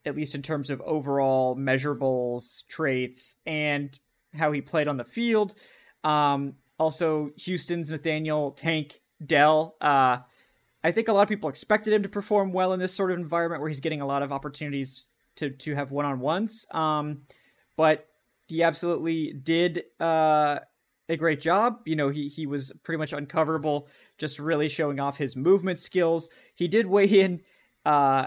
at 0.05 0.17
least 0.17 0.35
in 0.35 0.43
terms 0.43 0.71
of 0.71 0.81
overall 0.83 1.57
measurables, 1.57 2.67
traits, 2.69 3.37
and 3.47 3.99
how 4.35 4.53
he 4.53 4.61
played 4.61 4.89
on 4.89 4.97
the 4.97 5.05
field. 5.05 5.55
Um, 6.05 6.55
also, 6.79 7.31
Houston's 7.37 7.91
Nathaniel 7.91 8.53
Tank 8.53 9.01
Dell. 9.25 9.77
Uh, 9.81 10.19
I 10.83 10.93
think 10.93 11.09
a 11.09 11.13
lot 11.13 11.23
of 11.23 11.29
people 11.29 11.51
expected 11.51 11.93
him 11.93 12.03
to 12.03 12.09
perform 12.09 12.53
well 12.53 12.73
in 12.73 12.81
this 12.81 12.95
sort 12.95 13.11
of 13.11 13.19
environment 13.19 13.61
where 13.61 13.69
he's 13.69 13.81
getting 13.81 14.01
a 14.01 14.07
lot 14.07 14.23
of 14.23 14.33
opportunities 14.33 15.05
to 15.41 15.51
to 15.51 15.75
have 15.75 15.91
one 15.91 16.05
on 16.05 16.21
ones. 16.21 16.65
Um, 16.71 17.23
but 17.77 18.07
he 18.47 18.63
absolutely 18.63 19.33
did 19.33 19.85
uh, 20.01 20.59
a 21.09 21.17
great 21.17 21.41
job. 21.41 21.81
You 21.85 21.97
know, 21.97 22.09
he 22.09 22.29
he 22.29 22.47
was 22.47 22.73
pretty 22.83 22.99
much 22.99 23.13
uncoverable, 23.13 23.89
just 24.19 24.39
really 24.39 24.69
showing 24.69 25.01
off 25.01 25.19
his 25.19 25.37
movement 25.37 25.79
skills. 25.79 26.31
He 26.55 26.69
did 26.69 26.87
weigh 26.87 27.07
in 27.07 27.41
uh, 27.85 28.27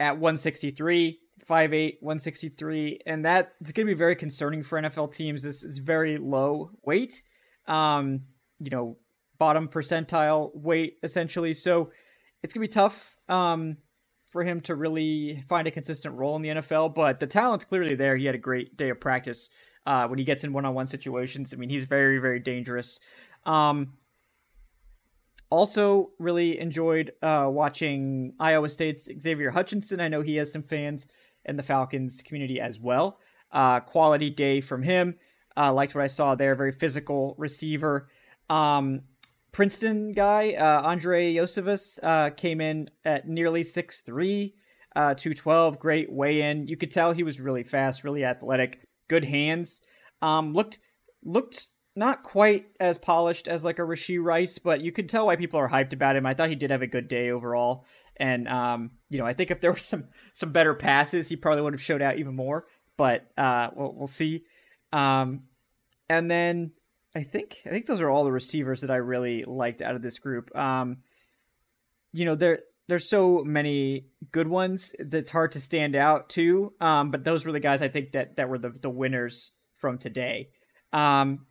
at 0.00 0.18
163, 0.18 1.18
5'8", 1.46 1.96
163, 2.00 3.00
and 3.06 3.24
that 3.24 3.52
it's 3.60 3.72
going 3.72 3.86
to 3.86 3.92
be 3.92 3.96
very 3.96 4.16
concerning 4.16 4.62
for 4.62 4.80
NFL 4.80 5.12
teams. 5.12 5.42
This 5.42 5.64
is 5.64 5.78
very 5.78 6.18
low 6.18 6.70
weight, 6.84 7.22
um, 7.66 8.22
you 8.60 8.70
know, 8.70 8.96
bottom 9.38 9.68
percentile 9.68 10.50
weight 10.54 10.98
essentially. 11.02 11.54
So 11.54 11.90
it's 12.42 12.52
going 12.54 12.66
to 12.66 12.68
be 12.68 12.74
tough 12.74 13.16
um, 13.28 13.76
for 14.28 14.44
him 14.44 14.60
to 14.62 14.74
really 14.74 15.42
find 15.48 15.66
a 15.66 15.70
consistent 15.70 16.14
role 16.14 16.36
in 16.36 16.42
the 16.42 16.48
NFL. 16.48 16.94
But 16.94 17.20
the 17.20 17.26
talent's 17.26 17.64
clearly 17.64 17.94
there. 17.94 18.16
He 18.16 18.26
had 18.26 18.34
a 18.34 18.38
great 18.38 18.76
day 18.76 18.90
of 18.90 19.00
practice 19.00 19.48
uh, 19.86 20.06
when 20.06 20.18
he 20.18 20.24
gets 20.24 20.44
in 20.44 20.52
one-on-one 20.52 20.86
situations. 20.86 21.54
I 21.54 21.56
mean, 21.56 21.70
he's 21.70 21.84
very, 21.84 22.18
very 22.18 22.40
dangerous. 22.40 23.00
Um, 23.46 23.94
also, 25.50 26.10
really 26.18 26.58
enjoyed 26.58 27.12
uh, 27.22 27.48
watching 27.50 28.34
Iowa 28.38 28.68
State's 28.68 29.08
Xavier 29.18 29.50
Hutchinson. 29.50 29.98
I 29.98 30.08
know 30.08 30.20
he 30.20 30.36
has 30.36 30.52
some 30.52 30.62
fans 30.62 31.06
in 31.46 31.56
the 31.56 31.62
Falcons 31.62 32.22
community 32.22 32.60
as 32.60 32.78
well. 32.78 33.18
Uh, 33.50 33.80
quality 33.80 34.28
day 34.28 34.60
from 34.60 34.82
him. 34.82 35.14
Uh, 35.56 35.72
liked 35.72 35.94
what 35.94 36.04
I 36.04 36.08
saw 36.08 36.34
there. 36.34 36.54
Very 36.54 36.72
physical 36.72 37.34
receiver. 37.38 38.08
Um, 38.50 39.02
Princeton 39.58 40.12
guy, 40.12 40.52
uh, 40.52 40.88
Andrei 40.88 41.34
Iosivas, 41.34 41.98
uh, 42.04 42.30
came 42.30 42.60
in 42.60 42.86
at 43.04 43.26
nearly 43.26 43.64
6'3, 43.64 44.54
uh, 44.94 45.14
212. 45.14 45.80
Great 45.80 46.12
weigh 46.12 46.42
in. 46.42 46.68
You 46.68 46.76
could 46.76 46.92
tell 46.92 47.10
he 47.10 47.24
was 47.24 47.40
really 47.40 47.64
fast, 47.64 48.04
really 48.04 48.24
athletic, 48.24 48.86
good 49.08 49.24
hands. 49.24 49.80
Um, 50.22 50.52
looked 50.52 50.78
looked 51.24 51.70
not 51.96 52.22
quite 52.22 52.66
as 52.78 52.98
polished 52.98 53.48
as 53.48 53.64
like 53.64 53.80
a 53.80 53.82
Rashee 53.82 54.22
Rice, 54.22 54.58
but 54.58 54.80
you 54.80 54.92
could 54.92 55.08
tell 55.08 55.26
why 55.26 55.34
people 55.34 55.58
are 55.58 55.68
hyped 55.68 55.92
about 55.92 56.14
him. 56.14 56.24
I 56.24 56.34
thought 56.34 56.50
he 56.50 56.54
did 56.54 56.70
have 56.70 56.82
a 56.82 56.86
good 56.86 57.08
day 57.08 57.30
overall. 57.30 57.84
And 58.16 58.46
um, 58.46 58.92
you 59.10 59.18
know, 59.18 59.26
I 59.26 59.32
think 59.32 59.50
if 59.50 59.60
there 59.60 59.72
were 59.72 59.78
some 59.78 60.04
some 60.34 60.52
better 60.52 60.74
passes, 60.74 61.28
he 61.28 61.34
probably 61.34 61.62
would 61.62 61.74
have 61.74 61.82
showed 61.82 62.00
out 62.00 62.20
even 62.20 62.36
more. 62.36 62.66
But 62.96 63.26
uh, 63.36 63.70
we'll, 63.74 63.92
we'll 63.92 64.06
see. 64.06 64.44
Um, 64.92 65.46
and 66.08 66.30
then 66.30 66.70
I 67.14 67.22
think 67.22 67.62
I 67.66 67.70
think 67.70 67.86
those 67.86 68.00
are 68.00 68.10
all 68.10 68.24
the 68.24 68.32
receivers 68.32 68.82
that 68.82 68.90
I 68.90 68.96
really 68.96 69.44
liked 69.44 69.82
out 69.82 69.94
of 69.94 70.02
this 70.02 70.18
group. 70.18 70.54
Um, 70.56 70.98
you 72.12 72.24
know, 72.24 72.34
there 72.34 72.60
there's 72.88 73.08
so 73.08 73.44
many 73.44 74.06
good 74.32 74.48
ones 74.48 74.94
that's 74.98 75.30
hard 75.30 75.52
to 75.52 75.60
stand 75.60 75.94
out 75.94 76.28
too. 76.28 76.72
Um, 76.80 77.10
but 77.10 77.24
those 77.24 77.44
were 77.44 77.52
the 77.52 77.60
guys 77.60 77.82
I 77.82 77.88
think 77.88 78.12
that 78.12 78.36
that 78.36 78.48
were 78.48 78.58
the 78.58 78.70
the 78.70 78.90
winners 78.90 79.52
from 79.76 79.98
today. 79.98 80.50
Um, 80.92 81.46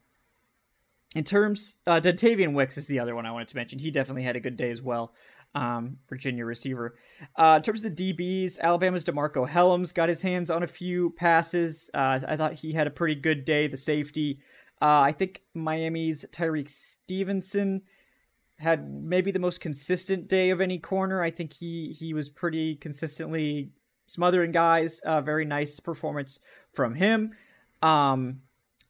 in 1.15 1.23
terms, 1.23 1.77
uh, 1.87 1.99
Dontayvion 1.99 2.53
Wicks 2.53 2.77
is 2.77 2.87
the 2.87 2.99
other 2.99 3.15
one 3.15 3.25
I 3.25 3.31
wanted 3.31 3.47
to 3.49 3.55
mention. 3.55 3.79
He 3.79 3.91
definitely 3.91 4.23
had 4.23 4.35
a 4.35 4.39
good 4.39 4.57
day 4.57 4.71
as 4.71 4.81
well. 4.81 5.13
Um, 5.55 5.97
Virginia 6.09 6.45
receiver. 6.45 6.95
Uh, 7.35 7.55
in 7.57 7.63
terms 7.63 7.83
of 7.83 7.95
the 7.95 8.13
DBs, 8.13 8.59
Alabama's 8.59 9.05
DeMarcco 9.05 9.49
Hellams 9.49 9.93
got 9.93 10.09
his 10.09 10.21
hands 10.21 10.51
on 10.51 10.61
a 10.61 10.67
few 10.67 11.11
passes. 11.11 11.89
Uh, 11.93 12.19
I 12.27 12.35
thought 12.35 12.53
he 12.53 12.73
had 12.73 12.85
a 12.85 12.91
pretty 12.91 13.15
good 13.15 13.45
day. 13.45 13.67
The 13.67 13.77
safety. 13.77 14.39
Uh, 14.81 15.01
I 15.01 15.11
think 15.11 15.41
Miami's 15.53 16.25
Tyrique 16.31 16.69
Stevenson 16.69 17.81
had 18.59 18.91
maybe 18.91 19.31
the 19.31 19.39
most 19.39 19.61
consistent 19.61 20.27
day 20.27 20.49
of 20.49 20.61
any 20.61 20.79
corner. 20.79 21.21
I 21.21 21.29
think 21.29 21.53
he 21.53 21.95
he 21.97 22.13
was 22.13 22.29
pretty 22.29 22.75
consistently 22.75 23.71
smothering 24.07 24.51
guys. 24.51 24.99
Uh, 24.99 25.21
very 25.21 25.45
nice 25.45 25.79
performance 25.79 26.39
from 26.73 26.95
him. 26.95 27.33
Um, 27.81 28.41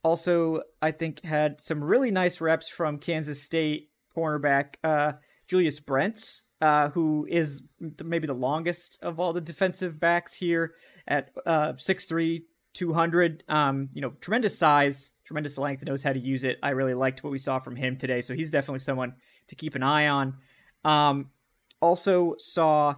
also, 0.02 0.62
I 0.80 0.90
think 0.92 1.24
had 1.24 1.60
some 1.60 1.82
really 1.82 2.10
nice 2.10 2.40
reps 2.40 2.68
from 2.68 2.98
Kansas 2.98 3.42
State 3.42 3.90
cornerback 4.16 4.74
uh, 4.82 5.12
Julius 5.46 5.80
Brents, 5.80 6.44
uh, 6.60 6.90
who 6.90 7.26
is 7.28 7.62
maybe 8.02 8.26
the 8.26 8.34
longest 8.34 8.98
of 9.02 9.18
all 9.18 9.32
the 9.32 9.40
defensive 9.40 9.98
backs 9.98 10.34
here 10.34 10.74
at 11.06 11.30
uh, 11.46 11.72
6'3", 11.72 12.42
200. 12.74 13.44
Um, 13.48 13.88
you 13.92 14.00
know, 14.00 14.12
tremendous 14.20 14.56
size, 14.56 15.10
tremendous 15.28 15.58
length, 15.58 15.84
knows 15.84 16.02
how 16.02 16.14
to 16.14 16.18
use 16.18 16.42
it. 16.42 16.58
I 16.62 16.70
really 16.70 16.94
liked 16.94 17.22
what 17.22 17.30
we 17.30 17.38
saw 17.38 17.58
from 17.58 17.76
him 17.76 17.98
today, 17.98 18.22
so 18.22 18.34
he's 18.34 18.50
definitely 18.50 18.78
someone 18.78 19.12
to 19.48 19.54
keep 19.54 19.74
an 19.74 19.82
eye 19.82 20.08
on. 20.08 20.38
Um, 20.84 21.30
also 21.82 22.34
saw 22.38 22.94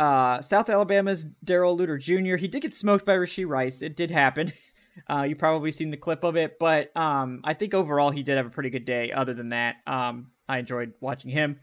uh, 0.00 0.40
South 0.40 0.70
Alabama's 0.70 1.24
Darrell 1.44 1.76
Luter 1.76 2.00
Jr. 2.00 2.36
He 2.36 2.48
did 2.48 2.62
get 2.62 2.74
smoked 2.74 3.04
by 3.04 3.16
Rashee 3.16 3.46
Rice. 3.46 3.82
It 3.82 3.94
did 3.96 4.10
happen. 4.10 4.52
Uh, 5.10 5.22
you 5.22 5.34
probably 5.34 5.72
seen 5.72 5.90
the 5.90 5.96
clip 5.96 6.22
of 6.22 6.36
it, 6.36 6.56
but 6.60 6.96
um, 6.96 7.40
I 7.42 7.54
think 7.54 7.74
overall 7.74 8.12
he 8.12 8.22
did 8.22 8.36
have 8.36 8.46
a 8.46 8.50
pretty 8.50 8.70
good 8.70 8.84
day. 8.84 9.10
Other 9.10 9.34
than 9.34 9.48
that, 9.48 9.74
um, 9.88 10.28
I 10.48 10.58
enjoyed 10.58 10.92
watching 11.00 11.32
him. 11.32 11.58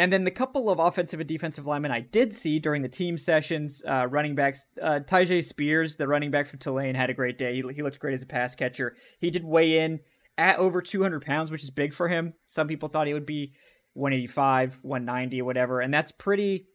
And 0.00 0.10
then 0.10 0.24
the 0.24 0.30
couple 0.30 0.70
of 0.70 0.78
offensive 0.78 1.20
and 1.20 1.28
defensive 1.28 1.66
linemen 1.66 1.90
I 1.90 2.00
did 2.00 2.32
see 2.32 2.58
during 2.58 2.80
the 2.80 2.88
team 2.88 3.18
sessions, 3.18 3.82
uh, 3.86 4.06
running 4.08 4.34
backs, 4.34 4.64
uh, 4.80 5.00
Tyjae 5.00 5.44
Spears, 5.44 5.96
the 5.96 6.08
running 6.08 6.30
back 6.30 6.46
from 6.46 6.58
Tulane, 6.58 6.94
had 6.94 7.10
a 7.10 7.14
great 7.14 7.36
day. 7.36 7.56
He, 7.56 7.62
he 7.74 7.82
looked 7.82 7.98
great 7.98 8.14
as 8.14 8.22
a 8.22 8.26
pass 8.26 8.54
catcher. 8.54 8.96
He 9.18 9.28
did 9.28 9.44
weigh 9.44 9.80
in 9.80 10.00
at 10.38 10.56
over 10.56 10.80
200 10.80 11.22
pounds, 11.22 11.50
which 11.50 11.62
is 11.62 11.68
big 11.68 11.92
for 11.92 12.08
him. 12.08 12.32
Some 12.46 12.66
people 12.66 12.88
thought 12.88 13.08
he 13.08 13.12
would 13.12 13.26
be 13.26 13.52
185, 13.92 14.78
190, 14.80 15.42
whatever, 15.42 15.82
and 15.82 15.92
that's 15.92 16.12
pretty. 16.12 16.68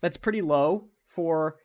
That's 0.00 0.16
pretty 0.16 0.40
low 0.40 0.88
for 1.08 1.58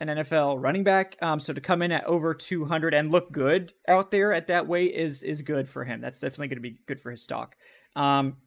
an 0.00 0.08
NFL 0.08 0.62
running 0.62 0.82
back. 0.82 1.14
Um, 1.20 1.40
so 1.40 1.52
to 1.52 1.60
come 1.60 1.82
in 1.82 1.92
at 1.92 2.04
over 2.04 2.32
200 2.32 2.94
and 2.94 3.12
look 3.12 3.32
good 3.32 3.74
out 3.86 4.10
there 4.10 4.32
at 4.32 4.46
that 4.46 4.66
weight 4.66 4.94
is 4.94 5.22
is 5.22 5.42
good 5.42 5.68
for 5.68 5.84
him. 5.84 6.00
That's 6.00 6.20
definitely 6.20 6.48
going 6.48 6.56
to 6.56 6.70
be 6.70 6.78
good 6.86 7.00
for 7.00 7.10
his 7.10 7.22
stock. 7.22 7.54
Um, 7.94 8.38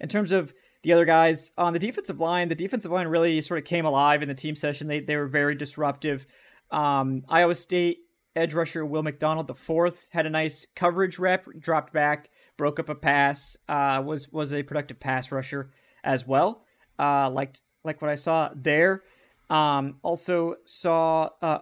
in 0.00 0.08
terms 0.08 0.32
of 0.32 0.54
the 0.82 0.92
other 0.92 1.04
guys 1.04 1.52
on 1.58 1.72
the 1.72 1.78
defensive 1.78 2.20
line, 2.20 2.48
the 2.48 2.54
defensive 2.54 2.90
line 2.90 3.06
really 3.06 3.40
sort 3.40 3.58
of 3.58 3.64
came 3.64 3.84
alive 3.84 4.22
in 4.22 4.28
the 4.28 4.34
team 4.34 4.56
session. 4.56 4.88
They 4.88 5.00
they 5.00 5.16
were 5.16 5.26
very 5.26 5.54
disruptive. 5.54 6.26
Um, 6.70 7.22
Iowa 7.28 7.54
State 7.54 7.98
edge 8.36 8.54
rusher 8.54 8.86
Will 8.86 9.02
McDonald 9.02 9.46
the 9.46 9.54
fourth 9.54 10.08
had 10.12 10.26
a 10.26 10.30
nice 10.30 10.66
coverage 10.76 11.18
rep, 11.18 11.46
dropped 11.58 11.92
back, 11.92 12.30
broke 12.56 12.78
up 12.78 12.88
a 12.88 12.94
pass, 12.94 13.56
uh, 13.68 14.02
was 14.04 14.30
was 14.30 14.54
a 14.54 14.62
productive 14.62 15.00
pass 15.00 15.30
rusher 15.30 15.70
as 16.04 16.26
well. 16.26 16.64
Uh, 16.98 17.30
liked 17.30 17.62
like 17.84 18.00
what 18.00 18.10
I 18.10 18.14
saw 18.14 18.50
there. 18.54 19.02
Um, 19.48 19.98
also 20.02 20.56
saw 20.64 21.30
uh, 21.42 21.58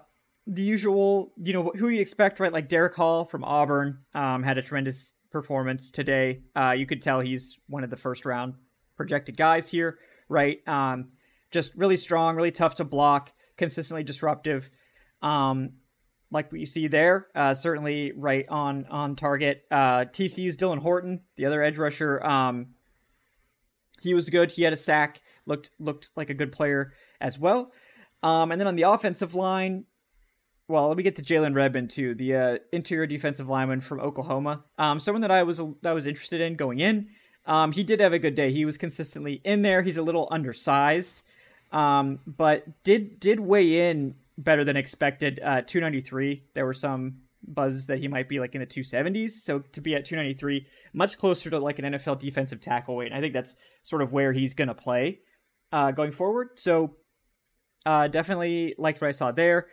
the 0.47 0.63
usual, 0.63 1.33
you 1.43 1.53
know, 1.53 1.73
who 1.77 1.89
you 1.89 2.01
expect, 2.01 2.39
right? 2.39 2.53
Like 2.53 2.69
Derick 2.69 2.95
Hall 2.95 3.25
from 3.25 3.45
Auburn 3.45 4.01
um, 4.15 4.43
had 4.43 4.59
a 4.59 4.63
tremendous 4.63 5.15
performance 5.31 5.91
today. 5.91 6.41
Uh, 6.57 6.75
you 6.77 6.87
could 6.87 7.03
tell 7.03 7.21
he's 7.21 7.59
one 7.69 7.85
of 7.85 7.91
the 7.91 7.97
first 7.97 8.25
round 8.25 8.55
projected 8.97 9.37
guys 9.37 9.69
here, 9.69 9.99
right? 10.29 10.67
Um, 10.67 11.13
just 11.51 11.75
really 11.77 11.97
strong, 11.97 12.37
really 12.37 12.51
tough 12.51 12.77
to 12.77 12.85
block, 12.85 13.33
consistently 13.57 14.05
disruptive. 14.05 14.71
Um, 15.23 15.71
like 16.31 16.53
what 16.53 16.61
you 16.61 16.67
see 16.67 16.89
there, 16.89 17.29
uh, 17.35 17.55
certainly 17.55 18.13
right 18.15 18.47
on 18.49 18.85
on 18.91 19.17
target. 19.17 19.63
Uh, 19.71 20.05
TCU's 20.05 20.57
Dylan 20.57 20.79
Horton, 20.79 21.23
the 21.37 21.47
other 21.47 21.63
edge 21.63 21.79
rusher, 21.79 22.23
um, 22.25 22.75
he 24.01 24.15
was 24.15 24.29
good. 24.31 24.53
He 24.53 24.63
had 24.63 24.73
a 24.73 24.77
sack, 24.77 25.23
looked 25.47 25.71
looked 25.79 26.11
like 26.17 26.31
a 26.31 26.35
good 26.35 26.53
player 26.53 26.93
as 27.21 27.39
well. 27.39 27.73
Um, 28.23 28.51
and 28.53 28.61
then 28.61 28.69
on 28.69 28.77
the 28.77 28.83
offensive 28.83 29.35
line, 29.35 29.85
well, 30.69 30.89
let 30.89 30.97
me 30.97 31.03
get 31.03 31.17
to 31.17 31.23
Jalen 31.23 31.55
Redmond 31.55 31.91
too, 31.91 32.15
the 32.15 32.37
uh, 32.37 32.59
interior 32.73 33.07
defensive 33.07 33.49
lineman 33.49 33.81
from 33.81 34.01
Oklahoma. 34.01 34.65
Um, 34.77 35.01
someone 35.01 35.23
that 35.23 35.31
I 35.31 35.43
was 35.43 35.59
that 35.59 35.91
I 35.91 35.93
was 35.93 36.07
interested 36.07 36.41
in 36.41 36.57
going 36.57 36.81
in. 36.81 37.09
Um, 37.47 37.73
he 37.73 37.83
did 37.83 38.01
have 38.01 38.13
a 38.13 38.19
good 38.19 38.35
day. 38.35 38.53
He 38.53 38.67
was 38.67 38.77
consistently 38.77 39.41
in 39.45 39.63
there. 39.63 39.83
He's 39.83 39.97
a 39.97 40.03
little 40.03 40.29
undersized, 40.31 41.23
um, 41.73 42.19
but 42.27 42.85
did 42.85 43.19
did 43.19 43.41
weigh 43.41 43.91
in 43.91 44.15
better 44.37 44.63
than 44.63 44.77
expected. 44.77 45.41
Uh, 45.43 45.63
293. 45.63 46.45
There 46.53 46.67
were 46.67 46.75
some 46.75 47.23
buzz 47.43 47.87
that 47.87 47.99
he 47.99 48.09
might 48.09 48.29
be 48.29 48.41
like 48.41 48.55
in 48.55 48.61
the 48.61 48.67
270s. 48.67 49.31
So 49.31 49.61
to 49.61 49.81
be 49.81 49.95
at 49.95 50.05
293, 50.05 50.67
much 50.93 51.19
closer 51.19 51.49
to 51.51 51.59
like 51.59 51.79
an 51.79 51.87
NFL 51.87 52.19
defensive 52.19 52.61
tackle 52.61 52.97
weight. 52.97 53.07
And 53.07 53.15
I 53.15 53.21
think 53.21 53.33
that's 53.33 53.55
sort 53.83 54.03
of 54.03 54.13
where 54.13 54.33
he's 54.33 54.55
going 54.55 54.69
to 54.69 54.75
play 54.75 55.21
uh, 55.73 55.93
going 55.93 56.13
forward. 56.13 56.51
So 56.57 56.97
uh, 57.87 58.09
definitely 58.09 58.75
liked 58.77 59.01
what 59.01 59.09
I 59.09 59.13
saw 59.13 59.33
there. 59.33 59.69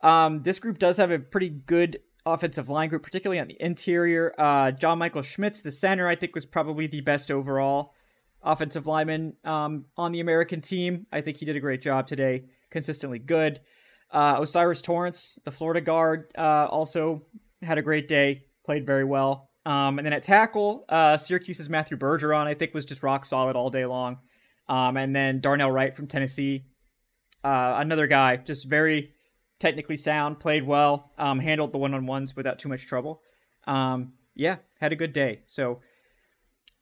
Um, 0.00 0.42
this 0.42 0.58
group 0.58 0.78
does 0.78 0.96
have 0.98 1.10
a 1.10 1.18
pretty 1.18 1.48
good 1.48 2.00
offensive 2.24 2.68
line 2.68 2.88
group, 2.88 3.02
particularly 3.02 3.40
on 3.40 3.48
the 3.48 3.56
interior. 3.60 4.34
Uh, 4.38 4.70
John 4.70 4.98
Michael 4.98 5.22
Schmitz, 5.22 5.62
the 5.62 5.72
center, 5.72 6.08
I 6.08 6.14
think 6.14 6.34
was 6.34 6.46
probably 6.46 6.86
the 6.86 7.00
best 7.00 7.30
overall 7.30 7.94
offensive 8.42 8.86
lineman 8.86 9.34
um, 9.44 9.86
on 9.96 10.12
the 10.12 10.20
American 10.20 10.60
team. 10.60 11.06
I 11.12 11.20
think 11.20 11.38
he 11.38 11.44
did 11.44 11.56
a 11.56 11.60
great 11.60 11.82
job 11.82 12.06
today, 12.06 12.44
consistently 12.70 13.18
good. 13.18 13.60
Uh, 14.10 14.36
O'Cyrus 14.38 14.80
Torrence, 14.80 15.38
the 15.44 15.50
Florida 15.50 15.80
guard, 15.80 16.30
uh, 16.36 16.66
also 16.66 17.26
had 17.62 17.78
a 17.78 17.82
great 17.82 18.08
day, 18.08 18.44
played 18.64 18.86
very 18.86 19.04
well. 19.04 19.50
Um, 19.66 19.98
and 19.98 20.06
then 20.06 20.12
at 20.12 20.22
tackle, 20.22 20.84
uh, 20.88 21.18
Syracuse's 21.18 21.68
Matthew 21.68 21.98
Bergeron, 21.98 22.46
I 22.46 22.54
think, 22.54 22.72
was 22.72 22.84
just 22.84 23.02
rock 23.02 23.24
solid 23.24 23.54
all 23.54 23.68
day 23.68 23.84
long. 23.84 24.18
Um, 24.68 24.96
and 24.96 25.14
then 25.14 25.40
Darnell 25.40 25.70
Wright 25.70 25.94
from 25.94 26.06
Tennessee, 26.06 26.64
uh, 27.44 27.74
another 27.78 28.06
guy, 28.06 28.36
just 28.36 28.66
very 28.68 29.12
technically 29.58 29.96
sound, 29.96 30.38
played 30.40 30.64
well, 30.66 31.12
um, 31.18 31.40
handled 31.40 31.72
the 31.72 31.78
one 31.78 31.94
on 31.94 32.06
ones 32.06 32.36
without 32.36 32.58
too 32.58 32.68
much 32.68 32.86
trouble. 32.86 33.22
Um, 33.66 34.12
yeah, 34.34 34.56
had 34.80 34.92
a 34.92 34.96
good 34.96 35.12
day. 35.12 35.42
So 35.46 35.80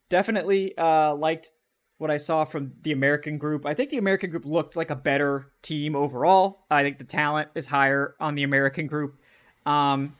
definitely 0.09 0.77
uh, 0.77 1.15
liked 1.15 1.51
what 1.97 2.11
I 2.11 2.17
saw 2.17 2.45
from 2.45 2.73
the 2.83 2.91
American 2.91 3.37
group. 3.37 3.65
I 3.65 3.73
think 3.73 3.89
the 3.89 3.97
American 3.97 4.29
group 4.29 4.45
looked 4.45 4.75
like 4.75 4.91
a 4.91 4.95
better 4.95 5.51
team 5.61 5.95
overall. 5.95 6.65
I 6.69 6.83
think 6.83 6.99
the 6.99 7.03
talent 7.03 7.49
is 7.55 7.65
higher 7.65 8.15
on 8.19 8.35
the 8.35 8.43
American 8.43 8.87
group. 8.87 9.19
Um, 9.65 10.15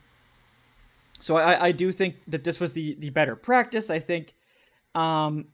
so 1.19 1.37
I, 1.37 1.67
I 1.67 1.71
do 1.71 1.91
think 1.91 2.15
that 2.27 2.43
this 2.43 2.59
was 2.59 2.73
the 2.73 2.95
the 2.99 3.09
better 3.09 3.35
practice. 3.35 3.89
I 3.89 3.99
think 3.99 4.35
um, 4.95 5.49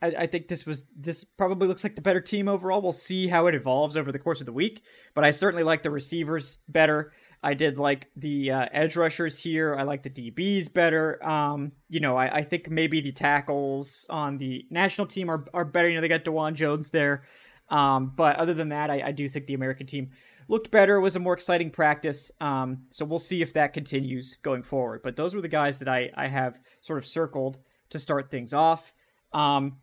I, 0.00 0.06
I 0.06 0.26
think 0.26 0.48
this 0.48 0.66
was 0.66 0.86
this 0.96 1.24
probably 1.24 1.68
looks 1.68 1.84
like 1.84 1.96
the 1.96 2.02
better 2.02 2.20
team 2.20 2.48
overall. 2.48 2.80
We'll 2.80 2.92
see 2.92 3.28
how 3.28 3.46
it 3.46 3.54
evolves 3.54 3.96
over 3.96 4.12
the 4.12 4.18
course 4.18 4.40
of 4.40 4.46
the 4.46 4.52
week, 4.52 4.82
but 5.14 5.24
I 5.24 5.30
certainly 5.30 5.64
like 5.64 5.82
the 5.82 5.90
receivers 5.90 6.58
better. 6.68 7.12
I 7.42 7.54
did 7.54 7.78
like 7.78 8.08
the 8.16 8.50
uh, 8.50 8.66
edge 8.72 8.96
rushers 8.96 9.38
here. 9.38 9.76
I 9.76 9.84
like 9.84 10.02
the 10.02 10.10
DBs 10.10 10.72
better. 10.72 11.24
Um, 11.24 11.72
you 11.88 12.00
know, 12.00 12.16
I, 12.16 12.38
I 12.38 12.42
think 12.42 12.68
maybe 12.68 13.00
the 13.00 13.12
tackles 13.12 14.06
on 14.10 14.38
the 14.38 14.66
national 14.70 15.06
team 15.06 15.30
are, 15.30 15.44
are 15.54 15.64
better. 15.64 15.88
You 15.88 15.96
know, 15.96 16.00
they 16.00 16.08
got 16.08 16.24
Dawand 16.24 16.54
Jones 16.54 16.90
there. 16.90 17.22
Um, 17.70 18.12
but 18.16 18.36
other 18.36 18.54
than 18.54 18.70
that, 18.70 18.90
I, 18.90 19.02
I 19.06 19.12
do 19.12 19.28
think 19.28 19.46
the 19.46 19.54
American 19.54 19.86
team 19.86 20.10
looked 20.48 20.70
better. 20.70 20.96
It 20.96 21.00
was 21.00 21.14
a 21.14 21.20
more 21.20 21.34
exciting 21.34 21.70
practice. 21.70 22.32
Um, 22.40 22.84
so 22.90 23.04
we'll 23.04 23.18
see 23.20 23.40
if 23.40 23.52
that 23.52 23.72
continues 23.72 24.36
going 24.42 24.64
forward. 24.64 25.02
But 25.04 25.14
those 25.14 25.34
were 25.34 25.42
the 25.42 25.48
guys 25.48 25.78
that 25.78 25.88
I, 25.88 26.10
I 26.16 26.26
have 26.26 26.58
sort 26.80 26.98
of 26.98 27.06
circled 27.06 27.60
to 27.90 27.98
start 28.00 28.30
things 28.30 28.52
off. 28.52 28.92
Um, 29.32 29.76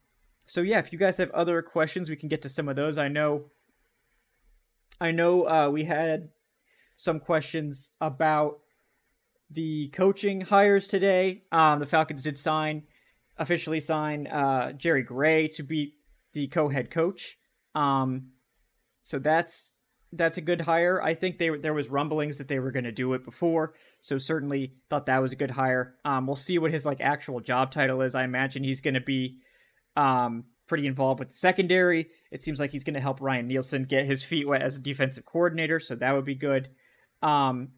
so 0.45 0.61
yeah, 0.61 0.79
if 0.79 0.91
you 0.91 0.99
guys 0.99 1.17
have 1.17 1.31
other 1.31 1.61
questions, 1.61 2.09
we 2.09 2.15
can 2.15 2.29
get 2.29 2.41
to 2.43 2.49
some 2.49 2.69
of 2.69 2.75
those. 2.75 2.97
I 2.97 3.07
know, 3.07 3.45
I 5.01 5.11
know 5.11 5.47
uh, 5.47 5.69
we 5.69 5.85
had 5.85 6.29
some 6.95 7.19
questions 7.19 7.89
about 7.99 8.59
the 9.49 9.89
coaching 9.89 10.41
hires 10.41 10.87
today. 10.87 11.43
Um, 11.51 11.79
the 11.79 11.85
Falcons 11.85 12.23
did 12.23 12.37
sign, 12.37 12.83
officially 13.37 13.79
sign 13.79 14.27
uh, 14.27 14.71
Jerry 14.73 15.03
Gray 15.03 15.47
to 15.49 15.63
be 15.63 15.95
the 16.33 16.47
co-head 16.47 16.91
coach. 16.91 17.37
Um, 17.73 18.31
so 19.03 19.19
that's 19.19 19.71
that's 20.13 20.37
a 20.37 20.41
good 20.41 20.61
hire. 20.61 21.01
I 21.01 21.13
think 21.13 21.37
they 21.37 21.49
there 21.49 21.73
was 21.73 21.89
rumblings 21.89 22.37
that 22.37 22.47
they 22.47 22.59
were 22.59 22.71
going 22.71 22.85
to 22.85 22.91
do 22.91 23.13
it 23.13 23.23
before, 23.23 23.73
so 24.01 24.17
certainly 24.17 24.73
thought 24.89 25.07
that 25.07 25.21
was 25.21 25.33
a 25.33 25.35
good 25.35 25.51
hire. 25.51 25.95
Um, 26.05 26.25
we'll 26.27 26.35
see 26.35 26.57
what 26.57 26.71
his 26.71 26.85
like 26.85 27.01
actual 27.01 27.39
job 27.39 27.71
title 27.71 28.01
is. 28.01 28.15
I 28.15 28.23
imagine 28.23 28.63
he's 28.63 28.81
going 28.81 28.93
to 28.93 29.01
be 29.01 29.39
um, 29.95 30.45
pretty 30.67 30.87
involved 30.87 31.19
with 31.19 31.29
the 31.29 31.35
secondary. 31.35 32.09
It 32.31 32.41
seems 32.41 32.59
like 32.59 32.71
he's 32.71 32.83
going 32.83 32.95
to 32.95 33.01
help 33.01 33.21
Ryan 33.21 33.47
Nielsen 33.47 33.85
get 33.85 34.05
his 34.05 34.23
feet 34.23 34.47
wet 34.47 34.61
as 34.61 34.77
a 34.77 34.81
defensive 34.81 35.25
coordinator, 35.25 35.79
so 35.79 35.95
that 35.95 36.13
would 36.13 36.25
be 36.25 36.35
good. 36.35 36.69
Um, 37.21 37.69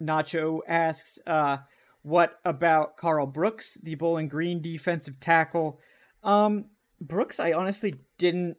Nacho 0.00 0.60
asks, 0.66 1.18
uh, 1.26 1.58
what 2.02 2.38
about 2.44 2.96
Carl 2.96 3.26
Brooks, 3.26 3.78
the 3.82 3.94
Bowling 3.94 4.28
Green 4.28 4.60
defensive 4.60 5.20
tackle? 5.20 5.80
Um, 6.22 6.66
Brooks, 7.00 7.40
I 7.40 7.52
honestly 7.52 7.94
didn't 8.18 8.56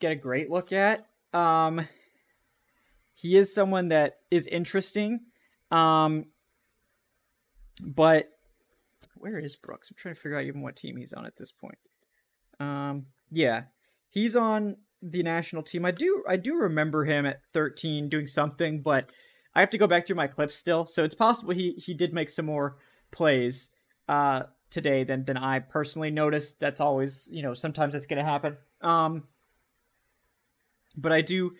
get 0.00 0.12
a 0.12 0.16
great 0.16 0.50
look 0.50 0.72
at. 0.72 1.06
Um, 1.32 1.86
he 3.14 3.36
is 3.36 3.52
someone 3.52 3.88
that 3.88 4.18
is 4.30 4.46
interesting. 4.46 5.20
Um, 5.70 6.26
but 7.82 8.30
where 9.16 9.38
is 9.38 9.56
Brooks? 9.56 9.90
I'm 9.90 9.96
trying 9.96 10.14
to 10.14 10.20
figure 10.20 10.38
out 10.38 10.44
even 10.44 10.62
what 10.62 10.76
team 10.76 10.96
he's 10.96 11.12
on 11.12 11.26
at 11.26 11.36
this 11.36 11.52
point. 11.52 11.78
Um, 12.60 13.06
yeah, 13.30 13.64
he's 14.10 14.36
on 14.36 14.76
the 15.02 15.22
national 15.22 15.62
team. 15.62 15.84
I 15.84 15.90
do 15.90 16.24
I 16.28 16.36
do 16.36 16.56
remember 16.56 17.04
him 17.04 17.26
at 17.26 17.40
13 17.52 18.08
doing 18.08 18.26
something, 18.26 18.82
but 18.82 19.10
I 19.54 19.60
have 19.60 19.70
to 19.70 19.78
go 19.78 19.86
back 19.86 20.06
through 20.06 20.16
my 20.16 20.26
clips 20.26 20.56
still. 20.56 20.86
So 20.86 21.04
it's 21.04 21.14
possible 21.14 21.54
he 21.54 21.72
he 21.72 21.94
did 21.94 22.12
make 22.12 22.30
some 22.30 22.46
more 22.46 22.76
plays 23.10 23.70
uh 24.08 24.42
today 24.70 25.04
than 25.04 25.24
than 25.24 25.36
I 25.36 25.60
personally 25.60 26.10
noticed. 26.10 26.60
That's 26.60 26.80
always, 26.80 27.28
you 27.30 27.42
know, 27.42 27.54
sometimes 27.54 27.92
that's 27.92 28.06
going 28.06 28.24
to 28.24 28.30
happen. 28.30 28.56
Um 28.80 29.24
but 30.96 31.12
I 31.12 31.20
do 31.20 31.52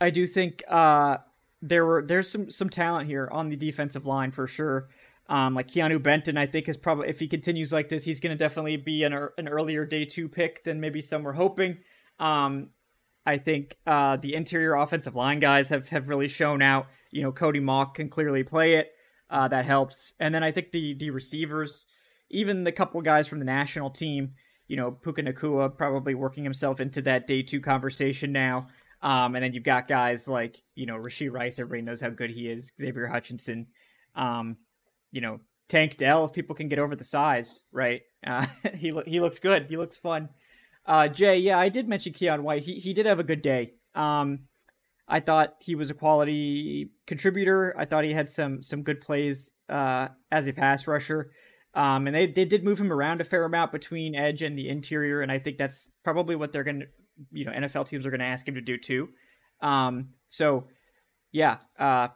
I 0.00 0.10
do 0.10 0.26
think 0.26 0.62
uh 0.68 1.18
there 1.62 1.84
were 1.84 2.02
there's 2.02 2.28
some 2.28 2.50
some 2.50 2.70
talent 2.70 3.08
here 3.08 3.28
on 3.30 3.48
the 3.48 3.56
defensive 3.56 4.06
line 4.06 4.30
for 4.30 4.46
sure. 4.46 4.88
Um, 5.30 5.54
like 5.54 5.68
Keanu 5.68 6.02
Benton, 6.02 6.36
I 6.36 6.46
think 6.46 6.68
is 6.68 6.76
probably 6.76 7.08
if 7.08 7.20
he 7.20 7.28
continues 7.28 7.72
like 7.72 7.88
this, 7.88 8.02
he's 8.04 8.18
going 8.18 8.36
to 8.36 8.44
definitely 8.44 8.76
be 8.76 9.04
an 9.04 9.12
an 9.38 9.48
earlier 9.48 9.86
day 9.86 10.04
two 10.04 10.28
pick 10.28 10.64
than 10.64 10.80
maybe 10.80 11.00
some 11.00 11.22
were 11.22 11.32
hoping. 11.32 11.78
Um, 12.18 12.70
I 13.24 13.38
think 13.38 13.76
uh, 13.86 14.16
the 14.16 14.34
interior 14.34 14.74
offensive 14.74 15.14
line 15.14 15.38
guys 15.38 15.68
have 15.68 15.88
have 15.90 16.08
really 16.08 16.26
shown 16.26 16.62
out. 16.62 16.88
You 17.12 17.22
know, 17.22 17.30
Cody 17.30 17.60
Mauch 17.60 17.94
can 17.94 18.08
clearly 18.08 18.42
play 18.42 18.74
it. 18.74 18.92
Uh, 19.30 19.46
that 19.46 19.64
helps. 19.64 20.14
And 20.18 20.34
then 20.34 20.42
I 20.42 20.50
think 20.50 20.72
the 20.72 20.94
the 20.94 21.10
receivers, 21.10 21.86
even 22.28 22.64
the 22.64 22.72
couple 22.72 23.00
guys 23.00 23.28
from 23.28 23.38
the 23.38 23.44
national 23.44 23.90
team, 23.90 24.32
you 24.66 24.76
know, 24.76 24.90
Puka 24.90 25.22
Nacua 25.22 25.76
probably 25.76 26.14
working 26.14 26.42
himself 26.42 26.80
into 26.80 27.02
that 27.02 27.28
day 27.28 27.42
two 27.42 27.60
conversation 27.60 28.32
now. 28.32 28.66
Um, 29.02 29.34
and 29.34 29.44
then 29.44 29.54
you've 29.54 29.64
got 29.64 29.88
guys 29.88 30.28
like, 30.28 30.62
you 30.74 30.86
know, 30.86 30.96
Rashee 30.96 31.30
Rice, 31.30 31.58
everybody 31.58 31.82
knows 31.82 32.00
how 32.00 32.10
good 32.10 32.30
he 32.30 32.48
is, 32.48 32.72
Xavier 32.78 33.06
Hutchinson, 33.06 33.68
um, 34.14 34.56
you 35.12 35.20
know, 35.20 35.40
Tank 35.68 35.96
Dell, 35.96 36.24
if 36.24 36.32
people 36.32 36.56
can 36.56 36.68
get 36.68 36.78
over 36.78 36.96
the 36.96 37.04
size, 37.04 37.62
right? 37.72 38.02
Uh, 38.26 38.46
he 38.74 38.92
lo- 38.92 39.04
he 39.06 39.20
looks 39.20 39.38
good. 39.38 39.66
He 39.68 39.76
looks 39.76 39.96
fun. 39.96 40.28
Uh, 40.86 41.08
Jay, 41.08 41.38
yeah, 41.38 41.58
I 41.58 41.68
did 41.68 41.88
mention 41.88 42.12
Keion 42.12 42.40
White. 42.40 42.62
He 42.62 42.74
he 42.74 42.92
did 42.92 43.06
have 43.06 43.20
a 43.20 43.24
good 43.24 43.42
day. 43.42 43.74
Um, 43.94 44.40
I 45.06 45.20
thought 45.20 45.54
he 45.60 45.74
was 45.74 45.90
a 45.90 45.94
quality 45.94 46.90
contributor. 47.06 47.74
I 47.76 47.84
thought 47.84 48.04
he 48.04 48.12
had 48.12 48.28
some 48.28 48.62
some 48.62 48.82
good 48.82 49.00
plays 49.00 49.52
uh, 49.68 50.08
as 50.30 50.46
a 50.46 50.52
pass 50.52 50.86
rusher. 50.86 51.30
Um, 51.74 52.06
and 52.06 52.16
they, 52.16 52.26
they 52.26 52.44
did 52.44 52.64
move 52.64 52.80
him 52.80 52.92
around 52.92 53.20
a 53.20 53.24
fair 53.24 53.44
amount 53.44 53.70
between 53.70 54.14
edge 54.14 54.42
and 54.42 54.58
the 54.58 54.68
interior, 54.68 55.20
and 55.20 55.30
I 55.30 55.38
think 55.38 55.56
that's 55.56 55.88
probably 56.02 56.34
what 56.34 56.52
they're 56.52 56.64
going 56.64 56.80
to, 56.80 56.86
you 57.30 57.44
know, 57.44 57.52
NFL 57.52 57.86
teams 57.86 58.04
are 58.04 58.10
going 58.10 58.20
to 58.20 58.26
ask 58.26 58.46
him 58.46 58.56
to 58.56 58.60
do 58.60 58.76
too. 58.76 59.08
Um, 59.62 60.10
so, 60.30 60.66
yeah, 61.30 61.58
uh, 61.78 62.08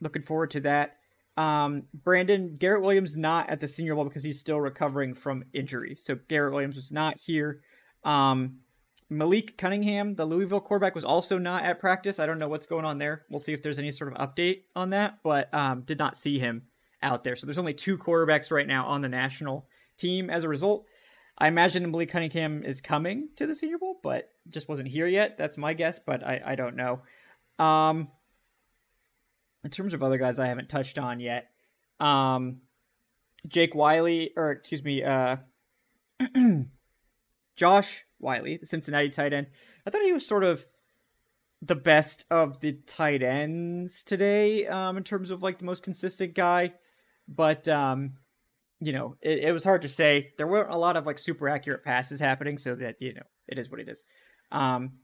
looking 0.00 0.22
forward 0.22 0.52
to 0.52 0.60
that. 0.60 0.96
Um, 1.36 1.84
Brandon 1.92 2.56
Garrett 2.56 2.82
Williams 2.82 3.16
not 3.16 3.50
at 3.50 3.60
the 3.60 3.66
Senior 3.66 3.94
Bowl 3.94 4.04
because 4.04 4.22
he's 4.22 4.38
still 4.38 4.60
recovering 4.60 5.14
from 5.14 5.44
injury. 5.52 5.96
So 5.98 6.16
Garrett 6.28 6.52
Williams 6.52 6.76
was 6.76 6.92
not 6.92 7.18
here. 7.18 7.60
Um, 8.04 8.60
Malik 9.10 9.58
Cunningham, 9.58 10.14
the 10.14 10.24
Louisville 10.24 10.60
quarterback, 10.60 10.94
was 10.94 11.04
also 11.04 11.38
not 11.38 11.64
at 11.64 11.78
practice. 11.78 12.18
I 12.18 12.26
don't 12.26 12.38
know 12.38 12.48
what's 12.48 12.66
going 12.66 12.84
on 12.84 12.98
there. 12.98 13.24
We'll 13.28 13.38
see 13.38 13.52
if 13.52 13.62
there's 13.62 13.78
any 13.78 13.90
sort 13.90 14.12
of 14.12 14.18
update 14.18 14.62
on 14.74 14.90
that, 14.90 15.18
but 15.22 15.52
um, 15.52 15.82
did 15.82 15.98
not 15.98 16.16
see 16.16 16.38
him 16.38 16.62
out 17.02 17.24
there. 17.24 17.36
So 17.36 17.46
there's 17.46 17.58
only 17.58 17.74
two 17.74 17.98
quarterbacks 17.98 18.50
right 18.50 18.66
now 18.66 18.86
on 18.86 19.02
the 19.02 19.08
national 19.08 19.66
team 19.98 20.30
as 20.30 20.44
a 20.44 20.48
result. 20.48 20.86
I 21.36 21.48
imagine 21.48 21.90
Malik 21.90 22.10
Cunningham 22.10 22.62
is 22.64 22.80
coming 22.80 23.28
to 23.36 23.46
the 23.46 23.54
Senior 23.54 23.78
Bowl, 23.78 23.98
but 24.02 24.30
just 24.48 24.68
wasn't 24.68 24.88
here 24.88 25.06
yet. 25.06 25.36
That's 25.36 25.58
my 25.58 25.74
guess, 25.74 25.98
but 25.98 26.24
I, 26.24 26.40
I 26.44 26.54
don't 26.54 26.76
know. 26.76 27.00
Um, 27.64 28.08
in 29.64 29.70
terms 29.70 29.94
of 29.94 30.02
other 30.02 30.18
guys 30.18 30.38
I 30.38 30.46
haven't 30.46 30.68
touched 30.68 30.98
on 30.98 31.20
yet, 31.20 31.50
um, 31.98 32.60
Jake 33.48 33.74
Wiley, 33.74 34.30
or 34.36 34.52
excuse 34.52 34.84
me, 34.84 35.02
uh, 35.02 35.36
Josh 37.56 38.04
Wiley, 38.18 38.58
the 38.58 38.66
Cincinnati 38.66 39.10
tight 39.10 39.32
end. 39.32 39.48
I 39.86 39.90
thought 39.90 40.02
he 40.02 40.12
was 40.12 40.26
sort 40.26 40.44
of 40.44 40.64
the 41.60 41.74
best 41.74 42.26
of 42.30 42.60
the 42.60 42.72
tight 42.86 43.22
ends 43.22 44.04
today, 44.04 44.66
um, 44.66 44.96
in 44.96 45.04
terms 45.04 45.30
of 45.30 45.42
like 45.42 45.58
the 45.58 45.64
most 45.64 45.82
consistent 45.82 46.34
guy. 46.34 46.74
But 47.26 47.68
um, 47.68 48.14
you 48.80 48.92
know, 48.92 49.16
it, 49.22 49.44
it 49.44 49.52
was 49.52 49.64
hard 49.64 49.82
to 49.82 49.88
say. 49.88 50.32
There 50.36 50.46
weren't 50.46 50.70
a 50.70 50.78
lot 50.78 50.96
of 50.96 51.06
like 51.06 51.18
super 51.18 51.48
accurate 51.48 51.84
passes 51.84 52.20
happening, 52.20 52.58
so 52.58 52.74
that 52.76 52.96
you 53.00 53.14
know, 53.14 53.22
it 53.48 53.58
is 53.58 53.70
what 53.70 53.80
it 53.80 53.88
is. 53.88 54.04
Um, 54.52 54.98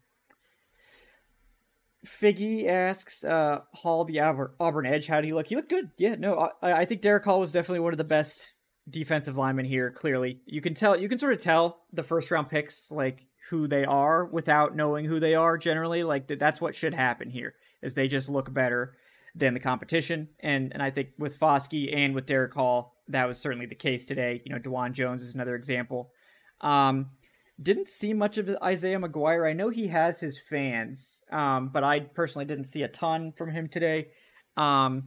Figgy 2.07 2.67
asks 2.67 3.25
uh, 3.25 3.61
Hall, 3.75 4.05
the 4.05 4.21
Auburn 4.21 4.87
edge, 4.87 5.07
how 5.07 5.17
did 5.17 5.27
he 5.27 5.35
look? 5.35 5.49
He 5.49 5.57
looked 5.57 5.69
good. 5.69 5.91
Yeah, 5.99 6.15
no, 6.15 6.51
I, 6.63 6.81
I 6.81 6.85
think 6.85 7.03
Derick 7.03 7.25
Hall 7.25 7.41
was 7.41 7.53
definitely 7.53 7.81
one 7.81 7.93
of 7.93 7.99
the 7.99 8.05
best 8.05 8.53
defensive 8.89 9.37
linemen 9.37 9.67
here. 9.67 9.91
Clearly, 9.91 10.41
you 10.47 10.61
can 10.61 10.75
tell, 10.75 10.99
you 10.99 11.09
can 11.09 11.19
sort 11.19 11.35
of 11.35 11.41
tell 11.41 11.83
the 11.93 12.03
first 12.03 12.31
round 12.31 12.49
picks 12.49 12.91
like 12.91 13.27
who 13.51 13.69
they 13.69 13.85
are 13.85 14.25
without 14.25 14.75
knowing 14.75 15.05
who 15.05 15.21
they 15.21 15.35
are. 15.35 15.59
Generally, 15.59 16.05
like 16.05 16.27
that's 16.27 16.61
what 16.61 16.75
should 16.75 16.95
happen 16.95 17.29
here, 17.29 17.55
is 17.83 17.95
they 17.95 18.09
just 18.09 18.29
look 18.29 18.53
better 18.53 18.95
than 19.35 19.55
the 19.55 19.61
competition. 19.61 20.29
And 20.41 20.73
and 20.73 20.83
I 20.83 20.91
think 20.91 21.11
with 21.19 21.39
Foskey 21.39 21.95
and 21.95 22.15
with 22.15 22.27
Derick 22.27 22.55
Hall, 22.55 22.97
that 23.09 23.27
was 23.27 23.39
certainly 23.39 23.67
the 23.67 23.75
case 23.75 24.07
today. 24.07 24.41
You 24.45 24.55
know, 24.55 24.61
Dawand 24.61 24.93
Jones 24.93 25.23
is 25.23 25.35
another 25.35 25.55
example. 25.55 26.13
Um, 26.61 27.11
didn't 27.61 27.89
see 27.89 28.15
much 28.15 28.39
of 28.39 28.49
Isaiah 28.63 28.99
McGuire. 28.99 29.49
I 29.49 29.53
know 29.53 29.69
he 29.69 29.89
has 29.89 30.21
his 30.21 30.39
fans, 30.39 31.23
um, 31.31 31.69
but 31.69 31.85
I 31.85 32.01
personally 32.01 32.45
didn't 32.45 32.65
see 32.65 32.83
a 32.83 32.89
ton 32.89 33.33
from 33.33 33.51
him 33.51 33.69
today. 33.69 34.09
Um, 34.57 35.05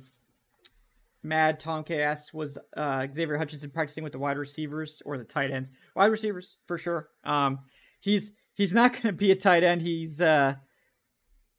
Mad 1.23 1.59
Tomke 1.59 1.99
asks, 1.99 2.33
was 2.33 2.57
uh, 2.75 3.07
Xavier 3.11 3.37
Hutchinson 3.37 3.69
practicing 3.69 4.03
with 4.03 4.13
the 4.13 4.19
wide 4.19 4.37
receivers 4.37 5.01
or 5.05 5.17
the 5.17 5.23
tight 5.23 5.51
ends? 5.51 5.71
Wide 5.95 6.07
receivers 6.07 6.57
for 6.65 6.77
sure. 6.77 7.09
Um, 7.23 7.59
he's 7.99 8.33
he's 8.53 8.73
not 8.73 8.91
going 8.93 9.03
to 9.03 9.13
be 9.13 9.31
a 9.31 9.35
tight 9.35 9.63
end. 9.63 9.81
He's 9.81 10.21
uh, 10.21 10.55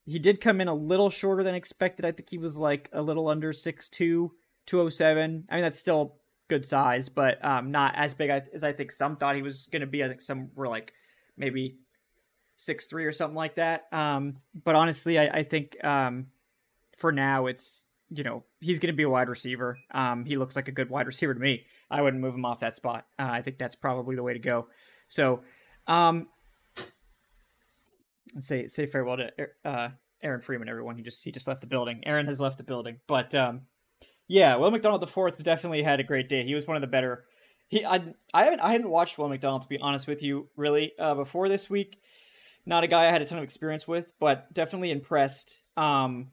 he 0.05 0.19
did 0.19 0.41
come 0.41 0.61
in 0.61 0.69
a 0.69 0.75
little 0.75 1.11
shorter 1.11 1.43
than 1.43 1.55
expected. 1.55 2.05
I 2.05 2.13
think 2.13 2.29
he 2.29 2.39
was 2.39 2.57
like 2.57 2.91
a 2.93 3.03
little 3.03 3.29
under 3.29 3.53
six 3.53 3.89
two. 3.89 4.33
207. 4.67 5.47
I 5.49 5.55
mean, 5.55 5.63
that's 5.63 5.79
still 5.79 6.17
good 6.49 6.65
size, 6.65 7.09
but 7.09 7.45
um, 7.45 7.71
not 7.71 7.95
as 7.97 8.15
big 8.15 8.31
as 8.31 8.63
I 8.63 8.73
think 8.73 8.93
some 8.93 9.17
thought 9.17 9.37
he 9.37 9.43
was 9.43 9.67
going 9.67 9.81
to 9.81 9.87
be. 9.87 10.05
I 10.05 10.09
think 10.09 10.21
some 10.21 10.51
were 10.55 10.69
like 10.69 10.93
maybe 11.37 11.79
six 12.57 12.87
three 12.87 13.05
or 13.05 13.13
something 13.13 13.37
like 13.37 13.57
that. 13.57 13.87
Um, 13.93 14.37
but 14.65 14.75
honestly, 14.75 15.19
I, 15.19 15.27
I 15.39 15.43
think 15.43 15.83
um, 15.85 16.27
for 16.97 17.13
now 17.13 17.47
it's 17.47 17.85
you 18.11 18.23
know 18.25 18.45
he's 18.61 18.79
going 18.79 18.93
to 18.93 18.97
be 18.97 19.03
a 19.03 19.11
wide 19.11 19.29
receiver. 19.29 19.79
Um, 19.93 20.25
he 20.25 20.37
looks 20.37 20.57
like 20.57 20.69
a 20.69 20.73
good 20.73 20.91
wide 20.91 21.07
receiver 21.07 21.35
to 21.35 21.41
me. 21.41 21.65
I 21.91 22.03
wouldn't 22.03 22.23
move 22.23 22.35
him 22.35 22.45
off 22.45 22.61
that 22.61 22.77
spot. 22.77 23.07
Uh, 23.19 23.29
I 23.31 23.43
think 23.43 23.59
that's 23.59 23.77
probably 23.77 24.17
the 24.17 24.23
way 24.23 24.33
to 24.33 24.39
go. 24.39 24.69
So, 25.09 25.43
um, 25.87 26.29
say 28.41 28.67
say 28.67 28.87
farewell 28.87 29.19
to 29.19 29.31
uh, 29.65 29.89
Aaron 30.23 30.41
Freeman, 30.41 30.69
everyone. 30.69 30.97
He 30.97 31.03
just 31.03 31.25
he 31.25 31.33
just 31.33 31.49
left 31.49 31.61
the 31.61 31.67
building. 31.67 32.03
Aaron 32.07 32.27
has 32.27 32.41
left 32.41 32.59
the 32.59 32.65
building, 32.65 33.01
but 33.07 33.35
um, 33.35 33.63
yeah, 34.29 34.57
Will 34.57 34.71
McDonald 34.71 35.03
the 35.03 35.07
fourth 35.07 35.43
definitely 35.43 35.83
had 35.83 36.01
a 36.01 36.05
great 36.05 36.29
day. 36.29 36.45
He 36.45 36.55
was 36.55 36.67
one 36.67 36.77
of 36.77 36.81
the 36.81 36.87
better. 36.87 37.25
He 37.69 37.85
I 37.85 38.15
I 38.33 38.45
haven't 38.45 38.61
I 38.61 38.73
hadn't 38.73 38.91
watched 38.91 39.19
Will 39.19 39.29
McDonald 39.29 39.63
to 39.63 39.69
be 39.69 39.79
honest 39.79 40.07
with 40.07 40.23
you 40.23 40.49
really 40.57 40.93
uh, 40.99 41.15
before 41.15 41.49
this 41.49 41.69
week. 41.69 41.99
Not 42.67 42.85
a 42.85 42.87
guy 42.87 43.07
I 43.07 43.11
had 43.11 43.21
a 43.21 43.27
ton 43.27 43.39
of 43.39 43.45
experience 43.45 43.87
with, 43.87 44.13
but 44.19 44.53
definitely 44.55 44.91
impressed. 44.91 45.61
Um, 45.77 46.29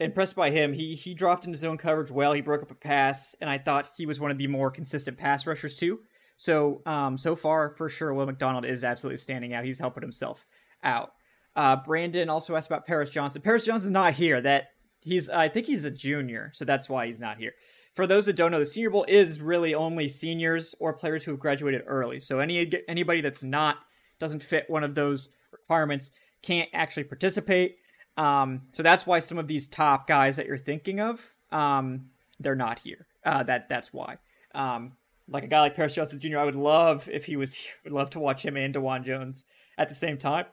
impressed 0.00 0.34
by 0.34 0.50
him. 0.50 0.72
He 0.72 0.94
he 0.94 1.14
dropped 1.14 1.46
into 1.46 1.58
zone 1.58 1.78
coverage 1.78 2.10
well. 2.10 2.32
He 2.32 2.40
broke 2.40 2.62
up 2.62 2.70
a 2.70 2.74
pass, 2.74 3.36
and 3.40 3.48
I 3.48 3.58
thought 3.58 3.88
he 3.96 4.06
was 4.06 4.18
one 4.18 4.30
of 4.30 4.38
the 4.38 4.46
more 4.46 4.70
consistent 4.70 5.18
pass 5.18 5.46
rushers 5.46 5.74
too. 5.74 6.00
So 6.36 6.82
um, 6.86 7.18
so 7.18 7.36
far 7.36 7.74
for 7.76 7.88
sure, 7.88 8.12
Will 8.14 8.26
McDonald 8.26 8.64
is 8.64 8.82
absolutely 8.82 9.18
standing 9.18 9.54
out. 9.54 9.64
He's 9.64 9.78
helping 9.78 10.02
himself 10.02 10.46
out. 10.82 11.12
Uh, 11.54 11.76
Brandon 11.76 12.30
also 12.30 12.56
asked 12.56 12.70
about 12.70 12.86
Paris 12.86 13.10
Johnson. 13.10 13.42
Paris 13.42 13.64
Johnson's 13.64 13.92
not 13.92 14.14
here. 14.14 14.40
That 14.40 14.68
he's 15.00 15.28
I 15.30 15.48
think 15.48 15.66
he's 15.66 15.84
a 15.84 15.90
junior, 15.90 16.50
so 16.54 16.64
that's 16.64 16.88
why 16.88 17.06
he's 17.06 17.20
not 17.20 17.38
here. 17.38 17.52
For 17.94 18.06
those 18.06 18.26
that 18.26 18.36
don't 18.36 18.52
know, 18.52 18.60
the 18.60 18.66
Senior 18.66 18.90
Bowl 18.90 19.04
is 19.08 19.40
really 19.40 19.74
only 19.74 20.06
seniors 20.08 20.74
or 20.78 20.92
players 20.92 21.24
who 21.24 21.32
have 21.32 21.40
graduated 21.40 21.82
early. 21.86 22.20
So 22.20 22.38
any 22.38 22.70
anybody 22.88 23.20
that's 23.20 23.42
not 23.42 23.78
doesn't 24.18 24.42
fit 24.42 24.68
one 24.68 24.84
of 24.84 24.94
those 24.94 25.30
requirements 25.52 26.10
can't 26.42 26.68
actually 26.72 27.04
participate. 27.04 27.78
Um, 28.16 28.62
so 28.72 28.82
that's 28.82 29.06
why 29.06 29.18
some 29.18 29.38
of 29.38 29.48
these 29.48 29.66
top 29.66 30.06
guys 30.06 30.36
that 30.36 30.46
you're 30.46 30.58
thinking 30.58 31.00
of, 31.00 31.34
um, 31.52 32.10
they're 32.38 32.54
not 32.54 32.78
here. 32.78 33.06
Uh, 33.24 33.42
that 33.44 33.68
that's 33.68 33.92
why. 33.92 34.18
Um, 34.54 34.92
like 35.28 35.44
a 35.44 35.46
guy 35.46 35.60
like 35.60 35.74
Paris 35.74 35.94
Johnson 35.94 36.18
Jr., 36.18 36.38
I 36.38 36.44
would 36.44 36.56
love 36.56 37.08
if 37.10 37.24
he 37.26 37.36
was. 37.36 37.54
Here. 37.54 37.72
Would 37.84 37.92
love 37.92 38.10
to 38.10 38.20
watch 38.20 38.44
him 38.44 38.56
and 38.56 38.74
Dawand 38.74 39.04
Jones 39.04 39.46
at 39.78 39.88
the 39.88 39.94
same 39.94 40.18
time. 40.18 40.46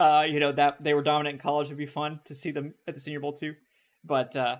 Uh, 0.00 0.24
you 0.28 0.38
know 0.38 0.52
that 0.52 0.82
they 0.82 0.94
were 0.94 1.02
dominant 1.02 1.34
in 1.34 1.40
college 1.40 1.68
would 1.68 1.78
be 1.78 1.86
fun 1.86 2.20
to 2.24 2.34
see 2.34 2.50
them 2.50 2.74
at 2.86 2.94
the 2.94 3.00
Senior 3.00 3.20
Bowl 3.20 3.32
too, 3.32 3.54
but 4.04 4.36
uh, 4.36 4.56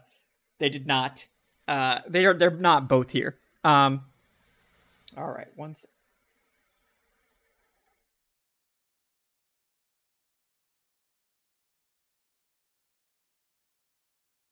they 0.59 0.69
did 0.69 0.87
not. 0.87 1.27
Uh, 1.67 2.01
they 2.09 2.25
are 2.25 2.35
they're 2.35 2.51
not 2.51 2.89
both 2.89 3.11
here. 3.11 3.39
Um, 3.65 4.03
all 5.17 5.31
right, 5.31 5.49
once. 5.57 5.87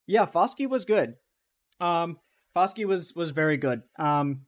Yeah, 0.07 0.27
Foskey 0.27 0.69
was 0.69 0.85
good. 0.85 1.17
Um, 1.81 2.19
Foskey 2.55 2.85
was 2.85 3.15
was 3.15 3.31
very 3.31 3.57
good. 3.57 3.83
Um, 3.99 4.43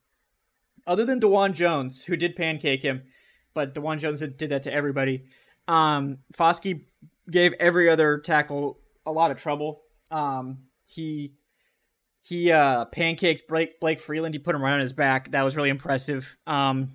other 0.87 1.05
than 1.05 1.20
Dawand 1.20 1.55
Jones, 1.55 2.05
who 2.05 2.16
did 2.16 2.37
pancake 2.37 2.83
him, 2.83 3.03
but 3.55 3.74
Dawand 3.74 3.98
Jones 3.98 4.20
did, 4.20 4.37
did 4.37 4.51
that 4.51 4.62
to 4.62 4.72
everybody. 4.72 5.24
Um, 5.66 6.18
Foskey 6.33 6.85
gave 7.31 7.53
every 7.55 7.90
other 7.90 8.18
tackle 8.18 8.79
a 9.05 9.12
lot 9.12 9.31
of 9.31 9.37
trouble. 9.37 9.83
Um, 10.11 10.59
he 10.85 11.35
he 12.21 12.51
uh, 12.51 12.87
pancakes 12.87 13.42
Blake 13.42 13.81
Blake 13.81 14.01
Freeland. 14.01 14.35
He 14.35 14.38
put 14.38 14.55
him 14.55 14.62
right 14.62 14.75
on 14.75 14.81
his 14.81 14.92
back. 14.92 15.31
That 15.31 15.42
was 15.42 15.57
really 15.57 15.71
impressive. 15.71 16.37
Um, 16.47 16.92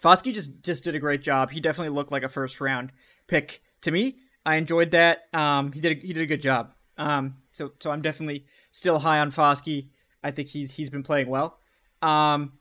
Foskey 0.00 0.34
just 0.34 0.62
just 0.62 0.84
did 0.84 0.94
a 0.94 0.98
great 0.98 1.22
job. 1.22 1.50
He 1.50 1.60
definitely 1.60 1.94
looked 1.94 2.12
like 2.12 2.22
a 2.22 2.28
first 2.28 2.60
round 2.60 2.92
pick 3.26 3.62
to 3.82 3.90
me. 3.90 4.16
I 4.44 4.56
enjoyed 4.56 4.92
that. 4.92 5.22
Um, 5.32 5.72
he 5.72 5.80
did 5.80 5.98
a, 5.98 6.00
he 6.00 6.12
did 6.12 6.22
a 6.22 6.26
good 6.26 6.42
job. 6.42 6.72
Um, 6.96 7.36
so 7.52 7.72
so 7.80 7.90
I'm 7.90 8.02
definitely 8.02 8.46
still 8.70 8.98
high 8.98 9.18
on 9.18 9.30
Foskey. 9.30 9.88
I 10.22 10.30
think 10.30 10.48
he's 10.48 10.72
he's 10.72 10.90
been 10.90 11.02
playing 11.02 11.28
well. 11.28 11.58
Um, 12.02 12.54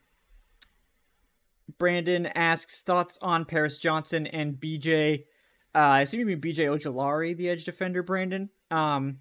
Brandon 1.77 2.25
asks 2.27 2.81
thoughts 2.81 3.17
on 3.21 3.45
Paris 3.45 3.79
Johnson 3.79 4.27
and 4.27 4.55
BJ. 4.55 5.25
Uh, 5.73 5.77
I 5.77 6.01
assume 6.01 6.19
you 6.19 6.25
mean 6.25 6.41
BJ 6.41 6.67
Ojulari, 6.67 7.35
the 7.37 7.49
edge 7.49 7.63
defender. 7.63 8.03
Brandon. 8.03 8.49
Um, 8.71 9.19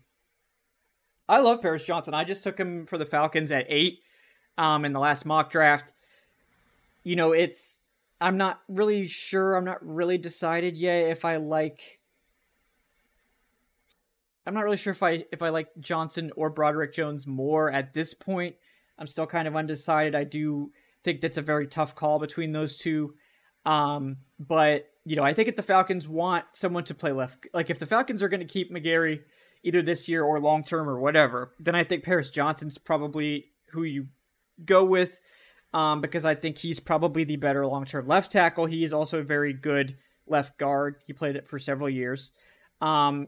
I 1.29 1.41
love 1.41 1.61
Paris 1.61 1.85
Johnson. 1.85 2.15
I 2.15 2.25
just 2.25 2.43
took 2.43 2.59
him 2.59 2.87
for 2.87 2.99
the 2.99 3.07
Falcons 3.07 3.51
at 3.51 3.67
eight. 3.69 4.01
Um, 4.57 4.85
in 4.85 4.93
the 4.93 4.99
last 4.99 5.25
mock 5.25 5.53
draft. 5.53 5.93
You 7.05 7.15
know, 7.15 7.31
it's 7.31 7.81
I'm 8.21 8.37
not 8.37 8.61
really 8.69 9.07
sure. 9.07 9.55
I'm 9.55 9.65
not 9.65 9.79
really 9.87 10.19
decided 10.19 10.77
yet 10.77 11.11
if 11.11 11.25
I 11.25 11.37
like. 11.37 12.01
I'm 14.45 14.55
not 14.55 14.65
really 14.65 14.77
sure 14.77 14.91
if 14.91 15.03
I 15.03 15.25
if 15.31 15.43
I 15.43 15.51
like 15.51 15.69
Johnson 15.79 16.33
or 16.35 16.51
Broderick 16.51 16.93
Jones 16.93 17.25
more 17.25 17.71
at 17.71 17.95
this 17.95 18.15
point. 18.15 18.57
I'm 18.99 19.07
still 19.07 19.27
kind 19.27 19.47
of 19.47 19.55
undecided. 19.55 20.17
I 20.17 20.25
do 20.25 20.73
think 21.05 21.21
that's 21.21 21.37
a 21.37 21.43
very 21.43 21.69
tough 21.69 21.95
call 21.95 22.19
between 22.19 22.51
those 22.51 22.79
two. 22.79 23.15
Um, 23.65 24.17
but 24.41 24.89
you 25.05 25.15
know, 25.15 25.23
I 25.23 25.35
think 25.35 25.49
if 25.49 25.55
the 25.55 25.63
Falcons 25.63 26.09
want 26.09 26.47
someone 26.53 26.85
to 26.85 26.95
play 26.95 27.13
left, 27.13 27.47
like 27.55 27.71
if 27.71 27.79
the 27.79 27.87
Falcons 27.87 28.25
are 28.25 28.29
going 28.29 28.41
to 28.41 28.47
keep 28.47 28.73
McGary 28.73 29.21
either 29.69 29.83
this 29.83 30.09
year 30.09 30.25
or 30.25 30.41
long 30.41 30.65
term 30.65 30.89
or 30.89 30.99
whatever, 30.99 31.53
then 31.61 31.75
I 31.75 31.85
think 31.85 32.03
Paris 32.03 32.31
Johnson's 32.31 32.79
probably 32.79 33.53
who 33.73 33.85
you 33.85 34.09
go 34.65 34.85
with. 34.85 35.21
Um, 35.75 36.01
because 36.01 36.25
I 36.25 36.35
think 36.35 36.57
he's 36.57 36.81
probably 36.81 37.25
the 37.25 37.37
better 37.37 37.67
long 37.67 37.85
term 37.85 38.09
left 38.09 38.33
tackle. 38.33 38.65
He 38.65 38.85
is 38.85 38.95
also 38.95 39.19
a 39.19 39.23
very 39.23 39.53
good 39.53 39.99
left 40.27 40.59
guard. 40.59 40.97
He 41.07 41.13
played 41.13 41.37
it 41.37 41.47
for 41.47 41.59
several 41.59 41.91
years. 41.91 42.33
Um, 42.81 43.27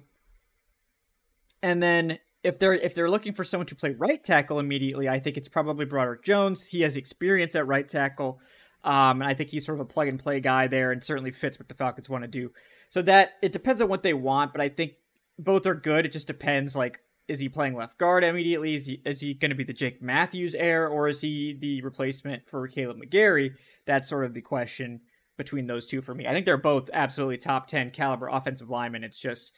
and 1.62 1.83
then 1.83 2.18
if 2.42 2.59
they're 2.59 2.74
if 2.74 2.94
they're 2.94 3.11
looking 3.11 3.35
for 3.35 3.44
someone 3.44 3.66
to 3.66 3.74
play 3.74 3.90
right 3.90 4.22
tackle 4.22 4.59
immediately, 4.59 5.09
I 5.09 5.18
think 5.18 5.37
it's 5.37 5.48
probably 5.48 5.85
Broderick 5.85 6.24
Jones. 6.24 6.64
He 6.64 6.81
has 6.83 6.96
experience 6.96 7.55
at 7.55 7.66
right 7.66 7.87
tackle, 7.87 8.40
um, 8.85 9.20
and 9.20 9.24
I 9.24 9.35
think 9.35 9.50
he's 9.50 9.66
sort 9.66 9.79
of 9.79 9.83
a 9.83 9.88
plug 9.88 10.09
and 10.09 10.18
play 10.18 10.40
guy 10.40 10.66
there, 10.66 10.92
and 10.92 11.05
certainly 11.05 11.33
fits 11.33 11.59
what 11.59 11.68
the 11.68 11.74
Falcons 11.74 12.09
want 12.09 12.24
to 12.24 12.29
do. 12.29 12.53
So 12.88 13.03
that 13.03 13.33
it 13.42 13.53
depends 13.53 13.83
on 13.83 13.88
what 13.88 14.03
they 14.03 14.14
want, 14.14 14.53
but 14.53 14.61
I 14.61 14.68
think 14.70 14.92
both 15.40 15.66
are 15.66 15.74
good. 15.74 16.07
It 16.07 16.12
just 16.12 16.26
depends. 16.26 16.76
Like, 16.76 17.00
is 17.29 17.38
he 17.38 17.48
playing 17.48 17.76
left 17.76 17.98
guard 17.98 18.24
immediately? 18.24 18.74
Is 18.74 18.87
he 18.87 19.03
is 19.05 19.20
he 19.20 19.35
going 19.35 19.50
to 19.50 19.55
be 19.55 19.64
the 19.64 19.72
Jake 19.72 20.03
Matthews 20.03 20.55
heir, 20.55 20.88
or 20.88 21.09
is 21.09 21.20
he 21.20 21.57
the 21.59 21.81
replacement 21.83 22.48
for 22.48 22.68
Kaleb 22.68 23.03
McGary? 23.03 23.55
That's 23.87 24.09
sort 24.09 24.24
of 24.24 24.35
the 24.35 24.40
question 24.40 25.00
between 25.37 25.66
those 25.66 25.87
two 25.87 26.03
for 26.03 26.14
me. 26.14 26.26
I 26.26 26.33
think 26.33 26.44
they're 26.44 26.57
both 26.57 26.90
absolutely 26.92 27.38
top 27.38 27.66
ten 27.66 27.90
caliber 27.90 28.29
offensive 28.29 28.68
linemen. 28.68 29.05
It's 29.05 29.18
just 29.18 29.53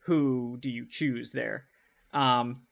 who 0.00 0.56
do 0.58 0.70
you 0.70 0.86
choose 0.88 1.32
there? 1.32 1.66
Um, 2.12 2.62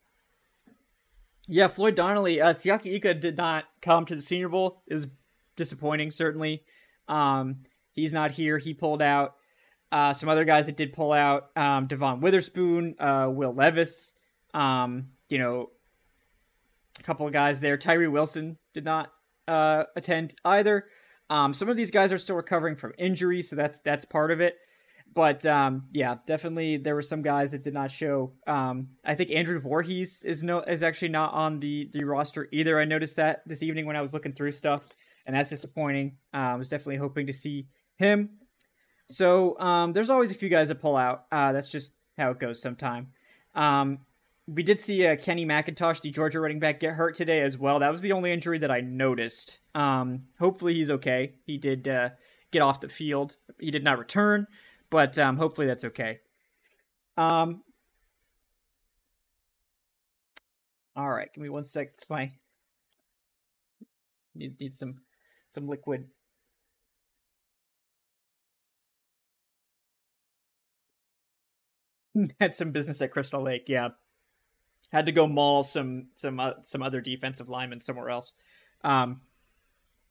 yeah, 1.49 1.69
Floyd 1.69 1.95
Donnelly, 1.95 2.41
uh, 2.41 2.53
Siaki 2.53 2.95
Ika 2.95 3.15
did 3.15 3.37
not 3.37 3.65
come 3.83 4.05
to 4.07 4.15
the 4.15 4.23
Senior 4.23 4.49
Bowl. 4.49 4.83
Is 4.87 5.07
disappointing, 5.57 6.11
certainly. 6.11 6.65
Um, 7.09 7.65
he's 7.93 8.13
not 8.13 8.33
here. 8.33 8.59
He 8.59 8.75
pulled 8.75 9.03
out. 9.03 9.35
Uh, 9.93 10.13
some 10.13 10.29
other 10.29 10.45
guys 10.45 10.67
that 10.67 10.77
did 10.77 10.93
pull 10.93 11.13
out: 11.13 11.51
um, 11.57 11.87
Devon 11.87 12.21
Witherspoon, 12.21 12.95
uh, 12.99 13.29
Will 13.31 13.55
Levis. 13.55 14.15
Um, 14.55 15.09
you 15.29 15.39
know, 15.39 15.71
a 16.99 17.03
couple 17.03 17.27
of 17.27 17.33
guys 17.33 17.61
there. 17.61 17.77
Tyree 17.77 18.09
Wilson 18.09 18.59
did 18.75 18.85
not 18.85 19.13
uh, 19.47 19.85
attend 19.95 20.35
either. 20.45 20.87
Um, 21.29 21.53
some 21.53 21.69
of 21.69 21.77
these 21.77 21.91
guys 21.91 22.13
are 22.13 22.19
still 22.19 22.37
recovering 22.37 22.77
from 22.77 22.93
injury, 22.99 23.43
so 23.43 23.57
that's 23.57 23.81
that's 23.81 24.05
part 24.05 24.31
of 24.31 24.41
it 24.41 24.57
but 25.17 25.47
um, 25.47 25.85
yeah, 25.93 26.17
definitely 26.27 26.77
there 26.77 26.95
were 26.95 27.01
some 27.01 27.23
guys 27.23 27.53
that 27.53 27.63
did 27.63 27.73
not 27.73 27.91
show. 27.91 28.35
Um, 28.47 28.89
I 29.03 29.15
think 29.15 29.31
Andrew 29.31 29.59
Voorhees 29.59 30.23
is 30.25 30.45
no 30.45 30.61
is 30.61 30.83
actually 30.83 31.09
not 31.09 31.33
on 31.33 31.59
the 31.59 31.89
the 31.91 32.05
roster 32.05 32.49
either. 32.53 32.79
I 32.79 32.85
noticed 32.85 33.17
that 33.17 33.41
this 33.47 33.63
evening 33.63 33.87
when 33.87 33.97
I 33.97 34.03
was 34.03 34.13
looking 34.13 34.35
through 34.35 34.53
stuff, 34.53 34.93
and 35.27 35.35
that's 35.35 35.49
disappointing. 35.49 36.19
Uh, 36.35 36.37
I 36.37 36.55
was 36.57 36.69
definitely 36.69 36.99
hoping 36.99 37.27
to 37.29 37.33
see 37.33 37.67
him. 37.97 38.29
So 39.09 39.59
um, 39.59 39.93
there's 39.93 40.11
always 40.11 40.31
a 40.31 40.35
few 40.35 40.49
guys 40.49 40.69
that 40.69 40.81
pull 40.81 40.97
out. 40.97 41.27
Uh, 41.31 41.53
that's 41.53 41.71
just 41.71 41.93
how 42.19 42.31
it 42.31 42.41
goes 42.41 42.61
sometime. 42.61 43.09
Um, 43.55 44.01
we 44.49 44.63
did 44.63 44.81
see 44.81 45.07
uh, 45.07 45.17
Kenny 45.17 45.45
McIntosh, 45.45 46.01
the 46.01 46.11
Georgia 46.11 46.41
running 46.41 46.61
back, 46.61 46.81
get 46.81 46.93
hurt 46.93 47.15
today 47.15 47.43
as 47.43 47.59
well. 47.59 47.79
That 47.81 47.91
was 47.91 48.03
the 48.03 48.13
only 48.13 48.33
injury 48.33 48.59
that 48.59 48.71
I 48.71 48.81
noticed. 48.81 49.59
Um, 49.75 50.25
hopefully 50.39 50.75
he's 50.75 50.91
okay. 50.91 51.35
He 51.45 51.59
did 51.59 51.89
uh, 51.89 52.11
get 52.53 52.63
off 52.63 52.81
the 52.81 52.89
field. 52.89 53.37
He 53.59 53.71
did 53.71 53.83
not 53.83 53.99
return 53.99 54.47
but 54.91 55.19
um, 55.19 55.37
hopefully 55.37 55.67
that's 55.67 55.85
okay. 55.85 56.21
Um, 57.17 57.63
all 60.95 61.11
right, 61.11 61.33
give 61.33 61.43
me 61.43 61.49
one 61.49 61.65
sec. 61.65 61.93
It's 61.95 62.09
my 62.09 62.33
need 64.35 64.59
need 64.61 64.75
some 64.75 65.01
some 65.49 65.69
liquid. 65.69 66.09
Had 72.41 72.55
some 72.55 72.73
business 72.73 73.03
at 73.03 73.11
Crystal 73.13 73.43
Lake, 73.43 73.65
yeah. 73.69 73.89
had 74.91 75.07
to 75.07 75.13
go 75.13 75.27
maul 75.27 75.65
some 75.65 76.09
some 76.15 76.41
uh, 76.41 76.53
some 76.63 76.83
other 76.83 77.01
defensive 77.01 77.49
linemen 77.49 77.81
somewhere 77.81 78.11
else. 78.11 78.33
Um, 78.85 79.21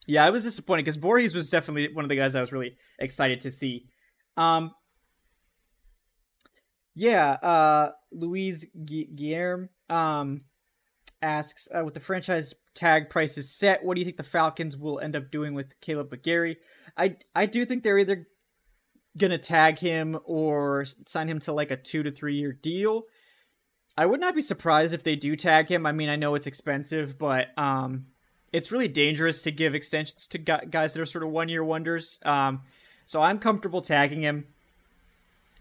yeah, 0.07 0.25
I 0.25 0.29
was 0.29 0.43
disappointed 0.43 0.83
because 0.83 0.97
Voorhees 0.97 1.33
was 1.33 1.49
definitely 1.49 1.91
one 1.93 2.05
of 2.05 2.09
the 2.09 2.15
guys 2.15 2.35
I 2.35 2.41
was 2.41 2.51
really 2.51 2.75
excited 2.99 3.41
to 3.41 3.51
see. 3.51 3.87
Um, 4.37 4.71
yeah, 6.93 7.31
uh, 7.31 7.91
Louise 8.11 8.67
Gu- 8.73 9.07
Guillerme 9.15 9.69
um, 9.89 10.41
asks, 11.21 11.67
uh, 11.75 11.83
with 11.83 11.93
the 11.93 11.99
franchise 11.99 12.53
tag 12.73 13.09
prices 13.09 13.53
set, 13.53 13.83
what 13.83 13.95
do 13.95 14.01
you 14.01 14.05
think 14.05 14.17
the 14.17 14.23
Falcons 14.23 14.77
will 14.77 14.99
end 14.99 15.15
up 15.15 15.31
doing 15.31 15.53
with 15.53 15.73
Kaleb 15.81 16.09
McGary? 16.09 16.57
I 16.97 17.17
I 17.33 17.47
do 17.47 17.65
think 17.65 17.83
they're 17.83 17.97
either 17.97 18.27
gonna 19.17 19.37
tag 19.37 19.79
him 19.79 20.19
or 20.25 20.85
sign 21.05 21.29
him 21.29 21.39
to 21.39 21.53
like 21.53 21.71
a 21.71 21.77
two 21.77 22.03
to 22.03 22.11
three 22.11 22.35
year 22.35 22.53
deal. 22.53 23.03
I 23.97 24.05
would 24.05 24.19
not 24.19 24.35
be 24.35 24.41
surprised 24.41 24.93
if 24.93 25.03
they 25.03 25.15
do 25.15 25.35
tag 25.35 25.69
him. 25.69 25.85
I 25.85 25.93
mean, 25.93 26.09
I 26.09 26.17
know 26.17 26.35
it's 26.35 26.47
expensive, 26.47 27.17
but 27.17 27.57
um, 27.57 28.07
it's 28.51 28.71
really 28.71 28.89
dangerous 28.89 29.41
to 29.43 29.51
give 29.51 29.73
extensions 29.73 30.27
to 30.27 30.37
guys 30.37 30.93
that 30.93 31.01
are 31.01 31.05
sort 31.05 31.23
of 31.23 31.29
one 31.29 31.49
year 31.49 31.63
wonders. 31.63 32.19
Um, 32.25 32.63
so 33.05 33.21
I'm 33.21 33.39
comfortable 33.39 33.81
tagging 33.81 34.21
him, 34.21 34.47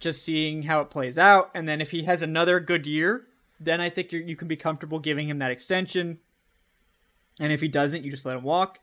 just 0.00 0.24
seeing 0.24 0.62
how 0.62 0.80
it 0.80 0.90
plays 0.90 1.18
out, 1.18 1.50
and 1.54 1.68
then 1.68 1.80
if 1.80 1.90
he 1.90 2.04
has 2.04 2.22
another 2.22 2.58
good 2.58 2.86
year, 2.86 3.26
then 3.60 3.80
I 3.80 3.88
think 3.88 4.12
you 4.12 4.36
can 4.36 4.48
be 4.48 4.56
comfortable 4.56 4.98
giving 4.98 5.28
him 5.28 5.38
that 5.38 5.50
extension. 5.50 6.18
And 7.38 7.52
if 7.52 7.60
he 7.60 7.68
doesn't, 7.68 8.04
you 8.04 8.10
just 8.10 8.26
let 8.26 8.36
him 8.36 8.42
walk. 8.42 8.78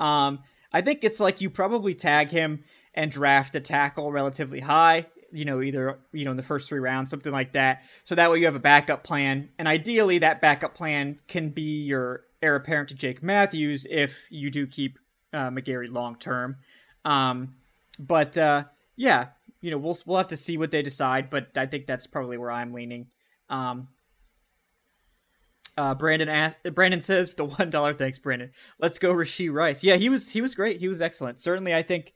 Um, 0.00 0.40
I 0.72 0.80
think 0.80 1.02
it's 1.02 1.20
like 1.20 1.40
you 1.40 1.50
probably 1.50 1.94
tag 1.94 2.30
him 2.30 2.64
and 2.98 3.12
draft 3.12 3.54
a 3.54 3.60
tackle 3.60 4.10
relatively 4.10 4.58
high, 4.58 5.06
you 5.30 5.44
know, 5.44 5.62
either, 5.62 6.00
you 6.10 6.24
know, 6.24 6.32
in 6.32 6.36
the 6.36 6.42
first 6.42 6.68
three 6.68 6.80
rounds, 6.80 7.08
something 7.08 7.32
like 7.32 7.52
that. 7.52 7.82
So 8.02 8.16
that 8.16 8.28
way 8.28 8.40
you 8.40 8.46
have 8.46 8.56
a 8.56 8.60
backup 8.60 9.04
plan. 9.04 9.50
And 9.56 9.68
ideally, 9.68 10.18
that 10.18 10.40
backup 10.40 10.74
plan 10.74 11.20
can 11.28 11.50
be 11.50 11.82
your 11.82 12.24
heir 12.42 12.56
apparent 12.56 12.88
to 12.88 12.96
Jake 12.96 13.22
Matthews 13.22 13.86
if 13.88 14.26
you 14.30 14.50
do 14.50 14.66
keep 14.66 14.98
uh, 15.32 15.48
McGary 15.48 15.88
long 15.88 16.16
term. 16.16 16.56
Um, 17.04 17.54
but 18.00 18.36
uh, 18.36 18.64
yeah, 18.96 19.28
you 19.60 19.70
know, 19.70 19.78
we'll 19.78 19.96
we'll 20.04 20.18
have 20.18 20.26
to 20.28 20.36
see 20.36 20.58
what 20.58 20.72
they 20.72 20.82
decide. 20.82 21.30
But 21.30 21.56
I 21.56 21.66
think 21.66 21.86
that's 21.86 22.08
probably 22.08 22.36
where 22.36 22.50
I'm 22.50 22.72
leaning. 22.72 23.06
Um, 23.48 23.86
uh, 25.76 25.94
Brandon 25.94 26.28
asked, 26.28 26.64
Brandon 26.74 27.00
says 27.00 27.30
the 27.30 27.44
one 27.58 27.70
dollar. 27.70 27.94
Thanks, 27.94 28.18
Brandon. 28.18 28.50
Let's 28.80 28.98
go, 28.98 29.14
Rashee 29.14 29.52
Rice. 29.52 29.84
Yeah, 29.84 29.94
he 29.94 30.08
was 30.08 30.30
he 30.30 30.40
was 30.40 30.56
great. 30.56 30.80
He 30.80 30.88
was 30.88 31.00
excellent. 31.00 31.38
Certainly, 31.38 31.76
I 31.76 31.82
think 31.82 32.12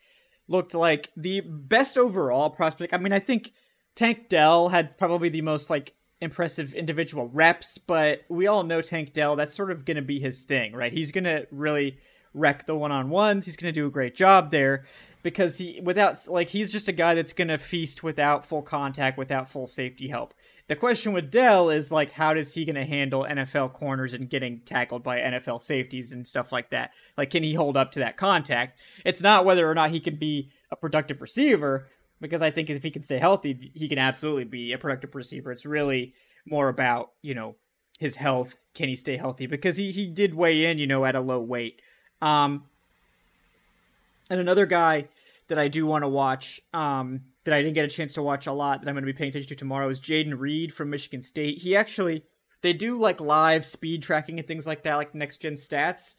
looked 0.53 0.75
like 0.75 1.11
the 1.17 1.41
best 1.41 1.99
overall 1.99 2.51
prospect. 2.51 2.95
I 2.95 2.99
mean, 2.99 3.13
I 3.13 3.19
think 3.19 3.53
Tank 3.97 4.29
Dell 4.29 4.69
had 4.69 4.97
probably 4.97 5.29
the 5.29 5.43
most 5.43 5.71
like 5.71 5.95
impressive 6.21 6.75
individual 6.75 7.27
reps, 7.29 7.79
but 7.79 8.21
we 8.29 8.47
all 8.47 8.63
know 8.63 8.81
Tank 8.81 9.13
Dell. 9.13 9.35
That's 9.35 9.55
sort 9.55 9.73
of 9.73 9.85
going 9.85 9.97
to 9.97 10.03
be 10.03 10.21
his 10.21 10.45
thing, 10.45 10.75
right? 10.75 10.93
He's 10.93 11.11
going 11.11 11.25
to 11.25 11.49
really 11.51 11.99
wreck 12.35 12.67
the 12.67 12.77
one 12.77 12.93
on 12.93 13.11
ones. 13.11 13.47
He's 13.47 13.57
going 13.57 13.75
to 13.75 13.81
do 13.81 13.87
a 13.87 13.91
great 13.91 14.15
job 14.15 14.53
there 14.53 14.85
because 15.23 15.59
he 15.59 15.81
without 15.83 16.17
like 16.29 16.49
he's 16.49 16.73
just 16.73 16.89
a 16.89 16.93
guy 16.93 17.15
that's 17.15 17.33
to 17.49 17.59
feast 17.59 18.03
without 18.03 18.45
full 18.45 18.63
contact, 18.63 19.19
without 19.19 19.49
full 19.49 19.67
safety 19.67 20.09
help. 20.09 20.35
The 20.69 20.77
question 20.77 21.13
with 21.13 21.31
Dell 21.31 21.71
is 21.71 21.93
like 21.93 22.13
how 22.13 22.35
does 22.35 22.55
he 22.55 22.65
to 22.77 22.85
handle 22.85 23.27
NFL 23.29 23.73
corners 23.73 24.15
and 24.15 24.29
getting 24.29 24.61
tackled 24.61 25.03
by 25.03 25.21
NFL 25.21 25.61
safeties 25.61 26.13
and 26.13 26.27
stuff 26.27 26.53
like 26.53 26.71
that? 26.71 26.91
Like 27.17 27.31
can 27.31 27.43
he 27.43 27.55
hold 27.55 27.77
up 27.77 27.93
to 27.93 28.01
that 28.01 28.17
contact? 28.17 28.79
It's 29.05 29.23
not 29.23 29.45
whether 29.45 29.69
or 29.69 29.75
not 29.75 29.91
he 29.91 30.01
can 30.01 30.17
be 30.17 30.51
a 30.71 30.77
productive 30.77 31.21
receiver, 31.21 31.89
because 32.21 32.43
I 32.43 32.51
think 32.51 32.71
if 32.71 32.83
he 32.83 32.91
can 32.91 33.03
stay 33.03 33.19
healthy, 33.19 33.71
he 33.75 33.89
can 33.89 33.99
absolutely 33.99 34.45
be 34.45 34.73
a 34.73 34.79
productive 34.79 35.15
receiver. 35.15 35.53
It's 35.53 35.67
really 35.67 36.15
more 36.47 36.69
about 36.69 37.13
you 37.23 37.35
know 37.35 37.55
his 37.99 38.17
health. 38.17 38.59
Can 38.75 38.89
he 38.89 38.97
stay 38.97 39.17
healthy? 39.17 39.47
Because 39.47 39.77
he 39.77 39.93
he 39.93 40.07
did 40.07 40.35
weigh 40.35 40.65
in, 40.65 40.79
you 40.79 40.87
know, 40.87 41.05
at 41.05 41.15
a 41.15 41.21
low 41.21 41.41
weight. 41.41 41.81
Um, 42.21 42.65
and 44.31 44.41
another 44.41 44.65
guy 44.65 45.09
that 45.49 45.59
I 45.59 45.69
do 45.69 45.87
want 45.87 46.05
to 46.05 46.09
watch, 46.09 46.61
um, 46.73 47.23
that 47.45 47.55
I 47.55 47.63
didn't 47.63 47.75
get 47.75 47.85
a 47.85 47.89
chance 47.89 48.15
to 48.15 48.23
watch 48.23 48.47
a 48.47 48.53
lot, 48.53 48.81
that 48.81 48.89
I'm 48.89 48.95
going 48.95 49.05
to 49.05 49.13
be 49.13 49.17
paying 49.17 49.31
attention 49.31 49.49
to 49.49 49.57
tomorrow 49.57 49.89
is 49.89 50.01
Jayden 50.01 50.39
Reed 50.39 50.73
from 50.73 50.91
Michigan 50.91 51.21
State. 51.21 51.59
He 51.59 51.77
actually 51.77 52.25
they 52.63 52.73
do 52.73 52.99
like 52.99 53.21
live 53.21 53.67
speed 53.67 54.03
tracking 54.03 54.39
and 54.39 54.49
things 54.49 54.67
like 54.67 54.85
that, 54.85 54.95
like 54.95 55.15
next 55.15 55.39
gen 55.39 55.55
stats. 55.55 56.15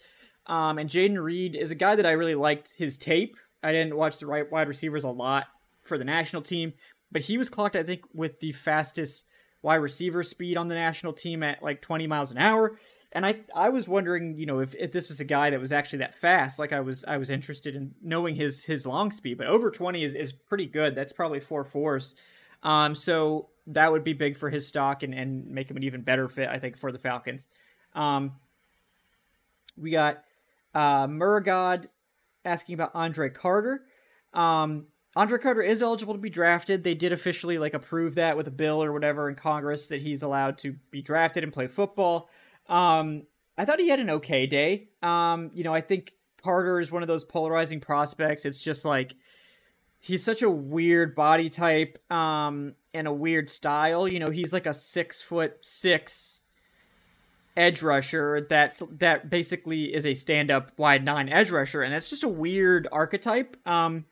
Um, 0.46 0.78
and 0.78 0.90
Jayden 0.90 1.22
Reed 1.22 1.56
is 1.56 1.72
a 1.72 1.76
guy 1.76 1.96
that 1.96 2.06
I 2.06 2.12
really 2.12 2.36
liked 2.36 2.74
his 2.78 2.98
tape. 2.98 3.38
I 3.64 3.72
didn't 3.72 3.96
watch 3.96 4.20
the 4.20 4.28
right 4.28 4.50
wide 4.52 4.68
receivers 4.68 5.06
a 5.06 5.10
lot 5.10 5.46
for 5.84 5.98
the 5.98 6.04
national 6.04 6.42
team, 6.42 6.74
but 7.12 7.22
he 7.22 7.38
was 7.38 7.50
clocked, 7.50 7.78
I 7.78 7.84
think, 7.84 8.02
with 8.14 8.40
the 8.42 8.52
fastest 8.52 9.26
wide 9.62 9.76
receiver 9.76 10.22
speed 10.22 10.58
on 10.58 10.68
the 10.68 10.76
national 10.76 11.14
team 11.14 11.44
at 11.44 11.64
like 11.64 11.82
20 11.82 12.08
miles 12.08 12.32
an 12.32 12.38
hour. 12.38 12.78
And 13.14 13.26
I 13.26 13.40
I 13.56 13.70
was 13.70 13.88
wondering, 13.88 14.38
you 14.38 14.46
know, 14.46 14.60
if, 14.60 14.76
if 14.76 14.92
this 14.92 15.08
was 15.08 15.20
a 15.20 15.26
guy 15.26 15.52
that 15.52 15.60
was 15.60 15.72
actually 15.72 16.00
that 16.00 16.16
fast. 16.16 16.60
Like 16.60 16.74
I 16.74 16.82
was 16.82 17.06
I 17.06 17.18
was 17.18 17.30
interested 17.30 17.76
in 17.76 17.94
knowing 18.02 18.36
his 18.36 18.64
his 18.66 18.86
long 18.86 19.12
speed, 19.12 19.38
but 19.38 19.48
over 19.48 19.72
20 19.72 20.04
is, 20.04 20.14
is 20.14 20.34
pretty 20.34 20.66
good. 20.66 20.96
That's 20.96 21.14
probably 21.14 21.40
four 21.40 21.64
fours. 21.64 22.16
Um, 22.64 22.96
so 22.96 23.50
that 23.68 23.92
would 23.92 24.04
be 24.04 24.14
big 24.14 24.38
for 24.38 24.50
his 24.50 24.68
stock 24.68 25.04
and, 25.04 25.14
and 25.14 25.48
make 25.48 25.70
him 25.70 25.78
an 25.78 25.84
even 25.84 26.02
better 26.02 26.28
fit, 26.28 26.50
I 26.50 26.60
think, 26.60 26.78
for 26.78 26.92
the 26.92 27.00
Falcons. 27.00 27.48
Um, 27.94 28.34
we 29.78 29.92
got 29.92 30.24
uh, 30.74 31.08
Murgod 31.08 31.88
asking 32.46 32.74
about 32.74 32.92
Andre 32.94 33.30
Carter. 33.30 33.84
Um, 34.34 34.88
Andre 35.16 35.38
Carter 35.38 35.62
is 35.62 35.82
eligible 35.82 36.16
to 36.16 36.20
be 36.20 36.30
drafted. 36.30 36.84
They 36.84 36.96
did 36.96 37.14
officially 37.14 37.60
like 37.60 37.74
approve 37.74 38.16
that 38.16 38.36
with 38.36 38.48
a 38.48 38.52
bill 38.52 38.84
or 38.84 38.92
whatever 38.92 39.30
in 39.30 39.36
Congress 39.36 39.88
that 39.90 40.02
he's 40.02 40.24
allowed 40.24 40.58
to 40.60 40.76
be 40.90 41.02
drafted 41.02 41.44
and 41.44 41.54
play 41.54 41.68
football. 41.68 42.30
Um, 42.68 43.24
I 43.58 43.66
thought 43.66 43.80
he 43.80 43.90
had 43.90 44.00
an 44.00 44.10
okay 44.10 44.48
day. 44.48 44.90
Um, 45.02 45.52
you 45.54 45.64
know, 45.64 45.74
I 45.74 45.82
think 45.82 46.14
Carter 46.42 46.80
is 46.80 46.92
one 46.92 47.04
of 47.04 47.08
those 47.08 47.24
polarizing 47.24 47.80
prospects. 47.80 48.46
It's 48.46 48.62
just 48.62 48.84
like 48.86 49.16
he's 50.00 50.24
such 50.24 50.42
a 50.42 50.50
weird 50.50 51.16
body 51.16 51.50
type 51.50 51.98
um, 52.12 52.74
and 52.94 53.08
a 53.08 53.14
weird 53.14 53.50
style. 53.50 54.08
You 54.08 54.20
know, 54.20 54.30
he's 54.32 54.52
like 54.52 54.66
a 54.66 54.74
six 54.74 55.22
foot 55.22 55.58
six 55.62 56.42
edge 57.56 57.84
rusher 57.84 58.48
that's 58.50 58.82
that 58.98 59.30
basically 59.30 59.94
is 59.94 60.08
a 60.08 60.16
stand 60.16 60.50
up 60.50 60.72
wide 60.78 61.06
nine 61.06 61.30
edge 61.30 61.52
rusher, 61.52 61.82
and 61.82 61.94
that's 61.94 62.10
just 62.10 62.24
a 62.24 62.30
weird 62.30 62.88
archetype. 62.92 63.56
Um, 63.68 64.06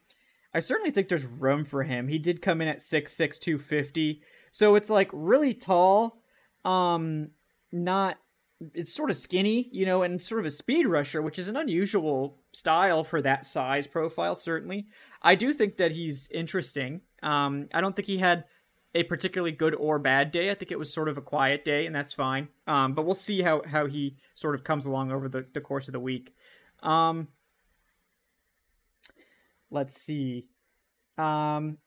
I 0.53 0.59
certainly 0.59 0.91
think 0.91 1.09
there's 1.09 1.25
room 1.25 1.65
for 1.65 1.83
him. 1.83 2.07
He 2.07 2.19
did 2.19 2.41
come 2.41 2.61
in 2.61 2.67
at 2.67 2.81
six 2.81 3.13
six 3.13 3.37
two 3.39 3.57
fifty, 3.57 4.21
So 4.51 4.75
it's 4.75 4.89
like 4.89 5.09
really 5.11 5.53
tall, 5.53 6.21
um, 6.63 7.31
not 7.71 8.17
it's 8.73 8.93
sort 8.93 9.09
of 9.09 9.15
skinny, 9.15 9.69
you 9.71 9.85
know, 9.85 10.03
and 10.03 10.21
sort 10.21 10.39
of 10.39 10.45
a 10.45 10.51
speed 10.51 10.85
rusher, 10.85 11.21
which 11.21 11.39
is 11.39 11.47
an 11.47 11.57
unusual 11.57 12.37
style 12.51 13.03
for 13.03 13.21
that 13.21 13.45
size 13.45 13.87
profile, 13.87 14.35
certainly. 14.35 14.87
I 15.21 15.35
do 15.35 15.53
think 15.53 15.77
that 15.77 15.91
he's 15.91 16.29
interesting. 16.31 17.01
Um, 17.23 17.67
I 17.73 17.81
don't 17.81 17.95
think 17.95 18.07
he 18.07 18.17
had 18.17 18.45
a 18.93 19.03
particularly 19.03 19.51
good 19.51 19.73
or 19.75 19.99
bad 19.99 20.31
day. 20.31 20.51
I 20.51 20.53
think 20.53 20.71
it 20.71 20.79
was 20.79 20.93
sort 20.93 21.07
of 21.07 21.17
a 21.17 21.21
quiet 21.21 21.63
day, 21.63 21.85
and 21.85 21.95
that's 21.95 22.13
fine. 22.13 22.49
Um, 22.67 22.93
but 22.93 23.05
we'll 23.05 23.13
see 23.13 23.41
how, 23.41 23.61
how 23.65 23.87
he 23.87 24.17
sort 24.33 24.55
of 24.55 24.63
comes 24.63 24.85
along 24.85 25.11
over 25.11 25.29
the, 25.29 25.45
the 25.53 25.61
course 25.61 25.87
of 25.87 25.93
the 25.93 25.99
week. 25.99 26.35
Um, 26.83 27.29
let's 29.69 29.99
see. 29.99 30.47
Um, 31.17 31.77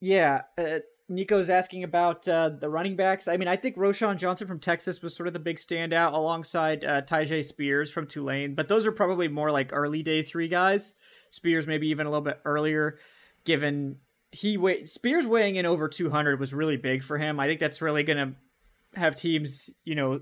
yeah, 0.00 0.42
uh, 0.56 0.80
Nico's 1.08 1.48
asking 1.48 1.84
about 1.84 2.28
uh, 2.28 2.50
the 2.50 2.68
running 2.68 2.94
backs. 2.94 3.28
I 3.28 3.38
mean, 3.38 3.48
I 3.48 3.56
think 3.56 3.76
Roschon 3.76 4.18
Johnson 4.18 4.46
from 4.46 4.60
Texas 4.60 5.00
was 5.00 5.16
sort 5.16 5.26
of 5.26 5.32
the 5.32 5.38
big 5.38 5.56
standout 5.56 6.12
alongside 6.12 6.84
uh, 6.84 7.00
Tyjae 7.02 7.44
Spears 7.44 7.90
from 7.90 8.06
Tulane, 8.06 8.54
but 8.54 8.68
those 8.68 8.86
are 8.86 8.92
probably 8.92 9.26
more 9.26 9.50
like 9.50 9.70
early 9.72 10.02
day 10.02 10.22
three 10.22 10.48
guys. 10.48 10.94
Spears 11.30 11.66
maybe 11.66 11.88
even 11.88 12.06
a 12.06 12.10
little 12.10 12.24
bit 12.24 12.40
earlier, 12.44 12.98
given 13.44 13.96
he 14.30 14.58
weigh 14.58 14.84
Spears 14.84 15.26
weighing 15.26 15.56
in 15.56 15.64
over 15.64 15.88
200 15.88 16.38
was 16.38 16.52
really 16.52 16.76
big 16.76 17.02
for 17.02 17.18
him. 17.18 17.40
I 17.40 17.46
think 17.46 17.60
that's 17.60 17.80
really 17.80 18.02
going 18.02 18.18
to 18.18 18.98
have 18.98 19.14
teams, 19.14 19.70
you 19.84 19.94
know, 19.94 20.20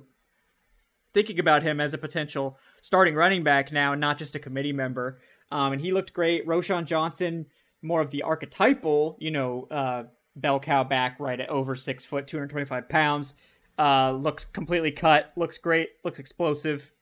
thinking 1.12 1.40
about 1.40 1.62
him 1.62 1.81
as 1.81 1.94
a 1.94 1.99
potential 1.99 2.59
starting 2.81 3.14
running 3.14 3.42
back 3.42 3.72
now, 3.72 3.94
not 3.94 4.18
just 4.18 4.37
a 4.37 4.38
committee 4.38 4.72
member. 4.72 5.18
Um, 5.51 5.72
and 5.72 5.81
he 5.81 5.92
looked 5.92 6.12
great. 6.12 6.46
Roschon 6.46 6.85
Johnson, 6.85 7.46
more 7.83 8.01
of 8.01 8.11
the 8.11 8.22
archetypal, 8.22 9.16
you 9.18 9.31
know, 9.31 9.66
uh, 9.70 10.05
bell 10.37 10.61
cow 10.61 10.85
back 10.85 11.18
right 11.18 11.40
at 11.40 11.49
over 11.49 11.75
six 11.75 12.05
foot, 12.05 12.27
225 12.27 12.88
pounds. 12.88 13.35
Uh, 13.79 14.12
looks 14.12 14.44
completely 14.44 14.90
cut, 14.90 15.33
looks 15.37 15.59
great, 15.59 15.90
looks 16.05 16.18
explosive. 16.18 16.92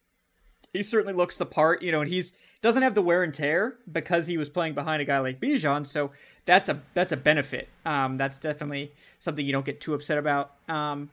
He 0.73 0.83
certainly 0.83 1.14
looks 1.14 1.37
the 1.37 1.47
part, 1.47 1.83
you 1.83 1.92
know, 1.92 2.01
and 2.01 2.11
he's 2.11 2.33
doesn't 2.62 2.83
have 2.83 2.94
the 2.94 3.03
wear 3.03 3.23
and 3.23 3.35
tear 3.35 3.77
because 3.92 4.27
he 4.27 4.38
was 4.38 4.49
playing 4.49 4.73
behind 4.73 5.03
a 5.03 5.05
guy 5.05 5.18
like 5.18 5.38
Bijan, 5.38 5.87
so 5.87 6.12
that's 6.47 6.68
a 6.68 6.81
that's 6.94 7.12
a 7.12 7.16
benefit. 7.16 7.68
Um, 7.85 8.16
that's 8.16 8.38
definitely 8.38 8.92
something 9.18 9.44
you 9.44 9.53
don't 9.53 9.66
get 9.66 9.81
too 9.81 9.92
upset 9.92 10.16
about. 10.16 10.53
Um, 10.68 11.11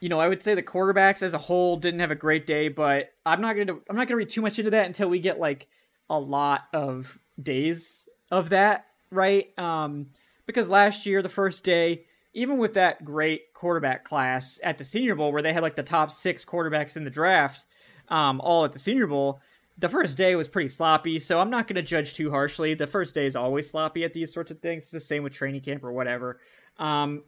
you 0.00 0.08
know, 0.08 0.18
I 0.18 0.28
would 0.28 0.42
say 0.42 0.54
the 0.54 0.62
quarterbacks 0.62 1.22
as 1.22 1.34
a 1.34 1.38
whole 1.38 1.76
didn't 1.76 2.00
have 2.00 2.10
a 2.10 2.16
great 2.16 2.46
day, 2.46 2.68
but 2.68 3.12
I'm 3.24 3.40
not 3.40 3.56
gonna 3.56 3.76
I'm 3.88 3.96
not 3.96 4.08
gonna 4.08 4.16
read 4.16 4.28
too 4.28 4.42
much 4.42 4.58
into 4.58 4.72
that 4.72 4.86
until 4.86 5.08
we 5.08 5.20
get 5.20 5.38
like 5.38 5.68
a 6.08 6.18
lot 6.18 6.62
of 6.72 7.18
days 7.40 8.08
of 8.30 8.48
that, 8.50 8.86
right? 9.10 9.56
Um, 9.58 10.06
because 10.46 10.68
last 10.68 11.06
year, 11.06 11.22
the 11.22 11.28
first 11.28 11.64
day, 11.64 12.06
even 12.32 12.58
with 12.58 12.74
that 12.74 13.04
great 13.04 13.52
quarterback 13.54 14.04
class 14.04 14.60
at 14.62 14.78
the 14.78 14.84
Senior 14.84 15.14
Bowl, 15.14 15.32
where 15.32 15.42
they 15.42 15.52
had 15.52 15.62
like 15.62 15.76
the 15.76 15.82
top 15.82 16.10
six 16.10 16.44
quarterbacks 16.44 16.96
in 16.96 17.04
the 17.04 17.10
draft, 17.10 17.66
um, 18.08 18.40
all 18.40 18.64
at 18.64 18.72
the 18.72 18.78
Senior 18.78 19.06
Bowl, 19.06 19.40
the 19.78 19.88
first 19.88 20.18
day 20.18 20.34
was 20.36 20.48
pretty 20.48 20.68
sloppy. 20.68 21.18
So 21.18 21.40
I'm 21.40 21.50
not 21.50 21.66
going 21.66 21.76
to 21.76 21.82
judge 21.82 22.14
too 22.14 22.30
harshly. 22.30 22.74
The 22.74 22.86
first 22.86 23.14
day 23.14 23.26
is 23.26 23.34
always 23.34 23.70
sloppy 23.70 24.04
at 24.04 24.12
these 24.12 24.32
sorts 24.32 24.50
of 24.50 24.60
things. 24.60 24.84
It's 24.84 24.92
the 24.92 25.00
same 25.00 25.22
with 25.22 25.32
training 25.32 25.62
camp 25.62 25.84
or 25.84 25.92
whatever. 25.92 26.38
Um, 26.78 27.22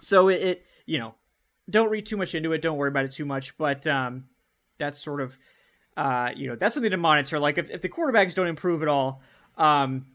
so 0.00 0.28
it, 0.28 0.42
it, 0.42 0.66
you 0.86 0.98
know, 0.98 1.14
don't 1.68 1.90
read 1.90 2.06
too 2.06 2.16
much 2.16 2.34
into 2.34 2.52
it. 2.52 2.62
Don't 2.62 2.76
worry 2.76 2.88
about 2.88 3.04
it 3.04 3.12
too 3.12 3.24
much. 3.24 3.56
But 3.58 3.86
um, 3.86 4.24
that's 4.78 4.98
sort 4.98 5.20
of, 5.20 5.38
uh, 5.96 6.30
you 6.34 6.48
know, 6.48 6.56
that's 6.56 6.74
something 6.74 6.90
to 6.90 6.96
monitor. 6.96 7.38
Like 7.38 7.58
if, 7.58 7.70
if 7.70 7.82
the 7.82 7.88
quarterbacks 7.88 8.34
don't 8.34 8.48
improve 8.48 8.82
at 8.82 8.88
all, 8.88 9.20
um, 9.56 10.06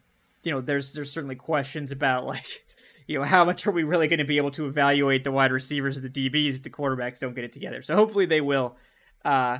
you 0.47 0.53
know, 0.53 0.61
there's 0.61 0.93
there's 0.93 1.11
certainly 1.11 1.35
questions 1.35 1.91
about 1.91 2.25
like, 2.25 2.65
you 3.07 3.19
know, 3.19 3.25
how 3.25 3.43
much 3.43 3.67
are 3.67 3.71
we 3.71 3.83
really 3.83 4.07
going 4.07 4.19
to 4.19 4.25
be 4.25 4.37
able 4.37 4.51
to 4.51 4.65
evaluate 4.65 5.25
the 5.25 5.31
wide 5.31 5.51
receivers 5.51 5.97
and 5.97 6.09
the 6.09 6.29
DBs 6.29 6.55
if 6.55 6.63
the 6.63 6.69
quarterbacks 6.69 7.19
don't 7.19 7.35
get 7.35 7.43
it 7.43 7.51
together? 7.51 7.81
So 7.81 7.95
hopefully 7.95 8.25
they 8.25 8.39
will 8.39 8.77
uh, 9.25 9.57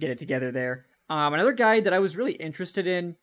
get 0.00 0.08
it 0.08 0.16
together 0.16 0.50
there. 0.50 0.86
Um, 1.10 1.34
another 1.34 1.52
guy 1.52 1.80
that 1.80 1.92
I 1.92 1.98
was 1.98 2.16
really 2.16 2.32
interested 2.32 2.86
in 2.86 3.16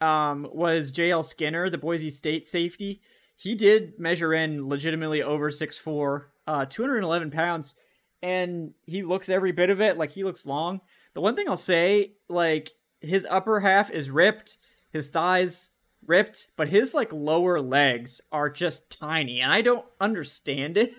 um, 0.00 0.46
was 0.52 0.92
JL 0.92 1.24
Skinner, 1.24 1.68
the 1.68 1.78
Boise 1.78 2.10
State 2.10 2.46
safety. 2.46 3.00
He 3.34 3.56
did 3.56 3.98
measure 3.98 4.32
in 4.32 4.68
legitimately 4.68 5.22
over 5.22 5.50
6'4, 5.50 6.24
uh, 6.46 6.64
211 6.66 7.32
pounds, 7.32 7.74
and 8.22 8.72
he 8.86 9.02
looks 9.02 9.28
every 9.28 9.50
bit 9.50 9.70
of 9.70 9.80
it. 9.80 9.98
Like, 9.98 10.10
he 10.12 10.22
looks 10.22 10.46
long. 10.46 10.80
The 11.14 11.20
one 11.20 11.34
thing 11.34 11.48
I'll 11.48 11.56
say, 11.56 12.12
like, 12.28 12.70
his 13.00 13.26
upper 13.30 13.60
half 13.60 13.90
is 13.90 14.10
ripped, 14.10 14.58
his 14.90 15.08
thighs 15.08 15.70
ripped, 16.06 16.48
but 16.56 16.68
his, 16.68 16.94
like, 16.94 17.12
lower 17.12 17.60
legs 17.60 18.20
are 18.32 18.50
just 18.50 18.90
tiny, 18.90 19.40
and 19.40 19.52
I 19.52 19.60
don't 19.62 19.84
understand 20.00 20.76
it. 20.76 20.94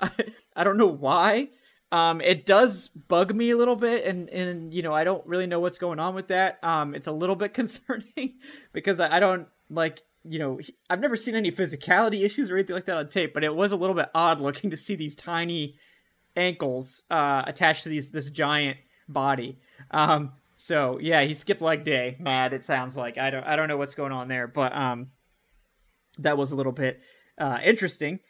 I, 0.56 0.64
don't 0.64 0.76
know 0.76 0.86
why. 0.86 1.48
Um, 1.92 2.20
it 2.20 2.46
does 2.46 2.88
bug 2.88 3.34
me 3.34 3.50
a 3.50 3.56
little 3.56 3.76
bit, 3.76 4.06
and 4.06 4.28
and 4.30 4.72
you 4.72 4.82
know 4.82 4.94
I 4.94 5.04
don't 5.04 5.26
really 5.26 5.46
know 5.46 5.60
what's 5.60 5.78
going 5.78 5.98
on 5.98 6.14
with 6.14 6.28
that. 6.28 6.62
Um, 6.62 6.94
it's 6.94 7.06
a 7.06 7.12
little 7.12 7.36
bit 7.36 7.54
concerning 7.54 8.34
because 8.72 9.00
I, 9.00 9.16
I 9.16 9.20
don't 9.20 9.46
like 9.68 10.02
you 10.24 10.38
know 10.38 10.58
I've 10.88 11.00
never 11.00 11.16
seen 11.16 11.34
any 11.34 11.50
physicality 11.50 12.24
issues 12.24 12.50
or 12.50 12.56
anything 12.56 12.76
like 12.76 12.86
that 12.86 12.96
on 12.96 13.08
tape, 13.08 13.34
but 13.34 13.44
it 13.44 13.54
was 13.54 13.72
a 13.72 13.76
little 13.76 13.96
bit 13.96 14.08
odd 14.14 14.40
looking 14.40 14.70
to 14.70 14.76
see 14.76 14.94
these 14.94 15.14
tiny 15.16 15.76
ankles 16.36 17.04
uh, 17.10 17.42
attached 17.46 17.82
to 17.84 17.88
these 17.88 18.10
this 18.10 18.30
giant 18.30 18.78
body. 19.08 19.58
Um, 19.90 20.32
so 20.60 20.98
yeah, 21.00 21.22
he 21.22 21.32
skipped 21.32 21.62
leg 21.62 21.84
day. 21.84 22.18
Mad, 22.20 22.52
it 22.52 22.66
sounds 22.66 22.94
like 22.94 23.16
I 23.16 23.30
don't 23.30 23.44
I 23.44 23.56
don't 23.56 23.66
know 23.66 23.78
what's 23.78 23.94
going 23.94 24.12
on 24.12 24.28
there, 24.28 24.46
but 24.46 24.76
um, 24.76 25.06
that 26.18 26.36
was 26.36 26.52
a 26.52 26.54
little 26.54 26.70
bit 26.70 27.00
uh, 27.38 27.56
interesting. 27.64 28.20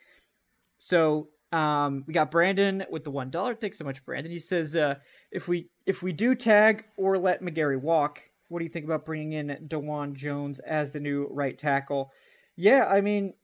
So 0.78 1.30
um, 1.50 2.04
we 2.06 2.14
got 2.14 2.30
Brandon 2.30 2.84
with 2.88 3.02
the 3.02 3.10
one 3.10 3.30
dollar. 3.30 3.56
Thanks 3.56 3.78
so 3.78 3.84
much, 3.84 4.04
Brandon. 4.04 4.30
He 4.30 4.38
says, 4.38 4.76
uh, 4.76 4.94
if 5.32 5.48
we 5.48 5.70
if 5.86 6.04
we 6.04 6.12
do 6.12 6.36
tag 6.36 6.84
or 6.96 7.18
let 7.18 7.42
McGary 7.42 7.80
walk, 7.80 8.20
what 8.46 8.60
do 8.60 8.64
you 8.64 8.70
think 8.70 8.84
about 8.84 9.04
bringing 9.04 9.32
in 9.32 9.66
Dawand 9.66 10.14
Jones 10.14 10.60
as 10.60 10.92
the 10.92 11.00
new 11.00 11.26
right 11.32 11.58
tackle? 11.58 12.12
Yeah, 12.54 12.86
I 12.88 13.00
mean, 13.00 13.34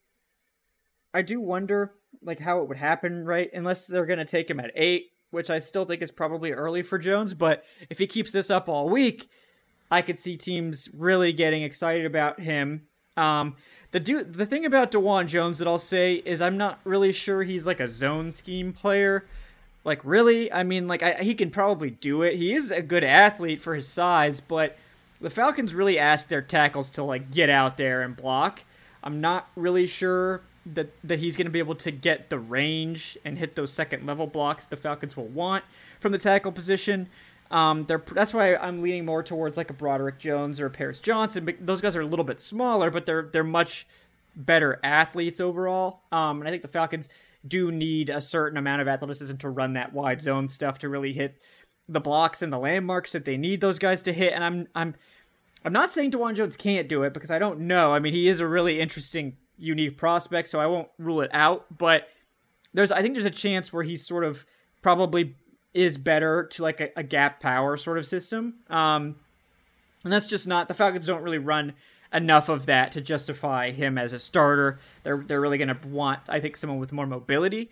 I 1.13 1.23
do 1.23 1.41
wonder 1.41 1.95
like 2.23 2.39
how 2.39 2.63
it 2.63 2.69
would 2.69 2.79
happen, 2.79 3.25
right? 3.25 3.51
Unless 3.53 3.89
they're 3.89 4.07
gonna 4.07 4.25
take 4.25 4.49
him 4.49 4.61
at 4.61 4.71
eight, 4.77 5.07
which 5.37 5.51
I 5.51 5.59
still 5.59 5.85
think 5.85 6.01
is 6.01 6.11
probably 6.11 6.53
early 6.53 6.83
for 6.83 6.99
Jones. 6.99 7.35
But 7.35 7.63
if 7.91 7.99
he 7.99 8.07
keeps 8.07 8.33
this 8.33 8.51
up 8.51 8.71
all 8.71 8.89
week, 8.89 9.29
I 9.91 10.01
could 10.01 10.19
see 10.19 10.39
teams 10.39 10.89
really 10.97 11.35
getting 11.35 11.63
excited 11.63 12.07
about 12.07 12.41
him. 12.41 12.87
Um, 13.19 13.57
the 13.91 14.01
do 14.01 14.25
the 14.25 14.47
thing 14.47 14.65
about 14.65 14.91
Dawand 14.91 15.29
Jones 15.29 15.59
that 15.59 15.69
I'll 15.69 15.77
say 15.77 16.15
is 16.15 16.41
I'm 16.41 16.57
not 16.57 16.81
really 16.85 17.13
sure 17.13 17.43
he's 17.43 17.67
like 17.67 17.81
a 17.81 17.87
zone 17.87 18.33
scheme 18.33 18.73
player. 18.73 19.27
Like 19.85 20.01
really, 20.05 20.51
I 20.51 20.63
mean, 20.63 20.89
like 20.89 21.03
I, 21.03 21.23
he 21.23 21.35
can 21.35 21.51
probably 21.51 21.91
do 21.91 22.23
it. 22.23 22.37
He 22.37 22.55
is 22.55 22.71
a 22.71 22.81
good 22.81 23.05
athlete 23.05 23.61
for 23.61 23.75
his 23.75 23.87
size, 23.87 24.41
but 24.41 24.79
the 25.21 25.29
Falcons 25.29 25.75
really 25.75 25.99
ask 25.99 26.29
their 26.29 26.43
tackles 26.43 26.89
to 26.91 27.03
like 27.05 27.31
get 27.31 27.51
out 27.51 27.77
there 27.77 28.01
and 28.01 28.17
block. 28.17 28.63
I'm 29.05 29.21
not 29.21 29.49
really 29.55 29.87
sure 29.87 30.41
that 30.75 30.89
that 31.05 31.19
he's 31.19 31.37
going 31.37 31.47
to 31.47 31.51
be 31.51 31.59
able 31.59 31.75
to 31.77 31.91
get 31.91 32.29
the 32.31 32.39
range 32.39 33.17
and 33.25 33.39
hit 33.39 33.55
those 33.55 33.73
second 33.73 34.07
level 34.07 34.27
blocks 34.27 34.65
the 34.65 34.77
Falcons 34.77 35.17
will 35.17 35.29
want 35.29 35.65
from 36.01 36.13
the 36.13 36.19
tackle 36.19 36.53
position. 36.53 37.09
Um, 37.51 37.85
they're 37.85 38.03
that's 38.13 38.35
why 38.35 38.57
I'm 38.57 38.83
leaning 38.83 39.05
more 39.05 39.23
towards 39.23 39.57
like 39.57 39.71
a 39.71 39.75
Broderick 39.75 40.19
Jones 40.19 40.61
or 40.61 40.67
a 40.67 40.71
Paris 40.71 41.01
Johnson. 41.01 41.45
But 41.45 41.65
Those 41.65 41.81
guys 41.81 41.95
are 41.95 42.01
a 42.01 42.07
little 42.07 42.25
bit 42.25 42.41
smaller, 42.41 42.91
but 42.91 43.07
they're 43.07 43.29
they're 43.33 43.45
much 43.45 43.87
better 44.35 44.81
athletes 44.83 45.41
overall. 45.41 46.01
Um, 46.13 46.41
and 46.41 46.49
I 46.49 46.51
think 46.51 46.63
the 46.63 46.69
Falcons 46.69 47.09
do 47.47 47.71
need 47.71 48.11
a 48.11 48.21
certain 48.21 48.59
amount 48.59 48.83
of 48.83 48.89
athleticism 48.89 49.37
to 49.37 49.49
run 49.49 49.75
that 49.75 49.93
wide 49.93 50.21
zone 50.21 50.49
stuff 50.49 50.81
to 50.81 50.89
really 50.89 51.13
hit 51.13 51.41
the 51.89 52.01
blocks 52.01 52.43
and 52.43 52.53
the 52.53 52.59
landmarks 52.59 53.13
that 53.13 53.25
they 53.25 53.37
need 53.37 53.61
those 53.61 53.79
guys 53.79 54.03
to 54.03 54.13
hit. 54.13 54.33
And 54.33 54.43
I'm 54.43 54.67
I'm 54.75 54.95
I'm 55.65 55.73
not 55.73 55.91
saying 55.91 56.13
Dawand 56.13 56.37
Jones 56.37 56.57
can't 56.57 56.89
do 56.89 57.03
it 57.03 57.13
because 57.13 57.31
I 57.31 57.39
don't 57.39 57.61
know. 57.61 57.93
I 57.93 57.99
mean, 57.99 58.13
he 58.13 58.29
is 58.29 58.41
a 58.41 58.47
really 58.47 58.81
interesting, 58.81 59.37
unique 59.59 59.97
prospect, 59.97 60.49
so 60.49 60.61
I 60.61 60.67
won't 60.67 60.89
rule 60.99 61.21
it 61.21 61.31
out. 61.33 61.67
But 61.77 62.09
there's 62.75 62.93
I 62.93 63.03
think 63.03 63.15
there's 63.15 63.27
a 63.27 63.31
chance 63.31 63.73
where 63.73 63.83
he's 63.83 64.07
sort 64.07 64.25
of 64.25 64.45
probably 64.83 65.35
is 65.75 65.99
better 65.99 66.45
to 66.45 66.63
like 66.63 66.81
a, 66.81 66.91
a 66.97 67.03
gap 67.03 67.41
power 67.41 67.77
sort 67.77 67.99
of 67.99 68.07
system. 68.07 68.55
Um, 68.71 69.17
and 70.05 70.13
that's 70.13 70.27
just 70.27 70.47
not 70.47 70.69
the 70.69 70.75
Falcons 70.75 71.07
don't 71.07 71.23
really 71.23 71.39
run 71.39 71.75
enough 72.13 72.49
of 72.49 72.67
that 72.67 72.93
to 72.93 73.01
justify 73.01 73.73
him 73.73 73.99
as 73.99 74.13
a 74.13 74.19
starter. 74.19 74.79
They're 75.03 75.23
they're 75.27 75.41
really 75.41 75.59
going 75.59 75.69
to 75.69 75.89
want 75.89 76.21
I 76.29 76.41
think 76.41 76.57
someone 76.57 76.79
with 76.79 76.93
more 76.93 77.07
mobility. 77.07 77.71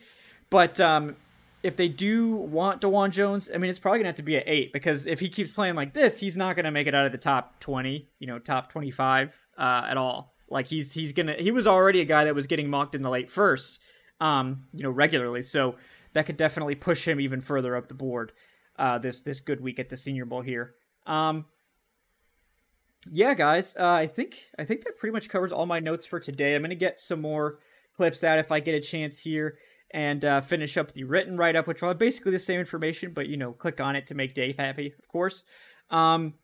But 0.51 0.81
um, 0.81 1.17
if 1.63 1.77
they 1.77 1.89
do 1.89 2.35
want 2.35 2.83
Dawand 2.83 3.13
Jones, 3.13 3.51
I 3.55 3.59
mean 3.59 3.71
it's 3.71 3.79
probably 3.79 3.99
going 3.99 4.05
to 4.05 4.11
have 4.11 4.17
to 4.17 4.23
be 4.23 4.37
at 4.37 4.45
8 4.47 4.73
because 4.73 5.07
if 5.07 5.21
he 5.21 5.29
keeps 5.29 5.53
playing 5.53 5.75
like 5.75 5.95
this, 5.95 6.21
he's 6.21 6.37
not 6.37 6.57
going 6.57 6.65
to 6.65 6.71
make 6.71 6.87
it 6.87 6.95
out 6.95 7.07
of 7.07 7.13
the 7.13 7.19
top 7.19 7.59
20, 7.61 8.09
you 8.19 8.27
know, 8.27 8.39
top 8.39 8.71
25 8.71 9.41
uh, 9.57 9.87
at 9.89 9.97
all. 9.97 10.34
Like 10.49 10.67
he's 10.67 10.93
he's 10.93 11.13
to 11.13 11.35
he 11.35 11.51
was 11.51 11.67
already 11.67 12.01
a 12.01 12.05
guy 12.05 12.25
that 12.25 12.35
was 12.35 12.47
getting 12.47 12.69
mocked 12.69 12.95
in 12.95 13.03
the 13.03 13.11
late 13.11 13.31
first 13.31 13.81
um, 14.21 14.65
you 14.73 14.83
know, 14.83 14.91
regularly. 14.91 15.43
So 15.43 15.77
that 16.13 16.27
could 16.27 16.37
definitely 16.37 16.75
push 16.75 17.07
him 17.07 17.21
even 17.21 17.41
further 17.41 17.77
up 17.77 17.89
the 17.89 17.95
board 17.95 18.33
uh, 18.79 18.99
this 18.99 19.23
this 19.23 19.41
good 19.41 19.61
week 19.61 19.79
at 19.79 19.89
the 19.89 19.97
Senior 19.97 20.25
Bowl 20.25 20.43
here. 20.43 20.75
Um, 21.07 21.47
yeah, 23.11 23.35
guys, 23.35 23.77
uh, 23.77 23.93
I 23.93 24.07
think 24.07 24.39
I 24.59 24.65
think 24.65 24.85
that 24.85 24.97
pretty 24.97 25.13
much 25.13 25.29
covers 25.29 25.53
all 25.53 25.67
my 25.67 25.81
notes 25.81 26.07
for 26.07 26.21
today. 26.21 26.55
I'm 26.55 26.63
gonna 26.63 26.75
get 26.75 27.01
some 27.01 27.21
more 27.21 27.59
clips 27.97 28.25
out 28.25 28.39
if 28.39 28.51
I 28.51 28.61
get 28.61 28.75
a 28.75 28.81
chance 28.81 29.21
here 29.21 29.59
and 29.91 30.25
uh, 30.25 30.41
finish 30.41 30.77
up 30.77 30.93
the 30.93 31.05
written 31.05 31.37
write 31.37 31.55
up, 31.55 31.67
which 31.67 31.83
will 31.83 31.89
have 31.89 31.99
basically 31.99 32.33
the 32.33 32.39
same 32.39 32.59
information, 32.59 33.13
but 33.13 33.29
you 33.29 33.37
know, 33.37 33.53
click 33.53 33.81
on 33.81 33.95
it 33.95 34.07
to 34.09 34.15
make 34.15 34.35
Dave 34.35 34.57
happy, 34.57 34.95
of 34.99 35.07
course. 35.09 35.45
Um, 35.91 36.35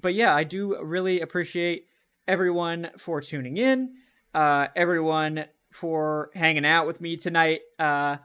but 0.00 0.14
yeah, 0.14 0.34
I 0.34 0.44
do 0.44 0.80
really 0.82 1.20
appreciate 1.20 1.86
everyone 2.26 2.90
for 2.98 3.20
tuning 3.20 3.56
in, 3.56 3.94
uh, 4.34 4.68
everyone 4.76 5.46
for 5.70 6.30
hanging 6.34 6.64
out 6.64 6.86
with 6.86 7.00
me 7.00 7.16
tonight. 7.16 7.60
Uh, 7.78 8.16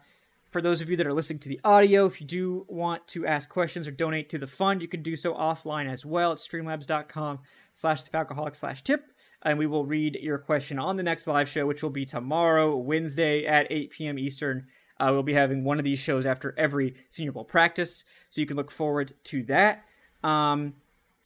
for 0.49 0.61
those 0.61 0.81
of 0.81 0.89
you 0.89 0.95
that 0.97 1.07
are 1.07 1.13
listening 1.13 1.39
to 1.39 1.49
the 1.49 1.59
audio, 1.63 2.05
if 2.05 2.21
you 2.21 2.27
do 2.27 2.65
want 2.69 3.07
to 3.09 3.25
ask 3.25 3.49
questions 3.49 3.87
or 3.87 3.91
donate 3.91 4.29
to 4.29 4.37
the 4.37 4.47
fund, 4.47 4.81
you 4.81 4.87
can 4.87 5.03
do 5.03 5.15
so 5.15 5.33
offline 5.33 5.91
as 5.91 6.05
well 6.05 6.31
at 6.31 6.37
streamlabs.com 6.37 7.39
slash 7.73 8.03
the 8.03 8.09
Falcoholic 8.09 8.55
slash 8.55 8.83
tip. 8.83 9.11
And 9.41 9.59
we 9.59 9.67
will 9.67 9.85
read 9.85 10.17
your 10.21 10.37
question 10.37 10.79
on 10.79 10.95
the 10.95 11.03
next 11.03 11.27
live 11.27 11.49
show, 11.49 11.65
which 11.67 11.83
will 11.83 11.89
be 11.89 12.05
tomorrow, 12.05 12.75
Wednesday 12.75 13.45
at 13.45 13.67
8 13.69 13.91
p.m. 13.91 14.17
Eastern. 14.17 14.67
Uh, 14.99 15.09
we'll 15.11 15.23
be 15.23 15.33
having 15.33 15.63
one 15.63 15.77
of 15.77 15.83
these 15.83 15.99
shows 15.99 16.25
after 16.25 16.55
every 16.57 16.95
Senior 17.09 17.33
Bowl 17.33 17.43
practice, 17.43 18.05
so 18.29 18.39
you 18.39 18.47
can 18.47 18.55
look 18.55 18.71
forward 18.71 19.13
to 19.25 19.43
that. 19.43 19.83
Um, 20.23 20.75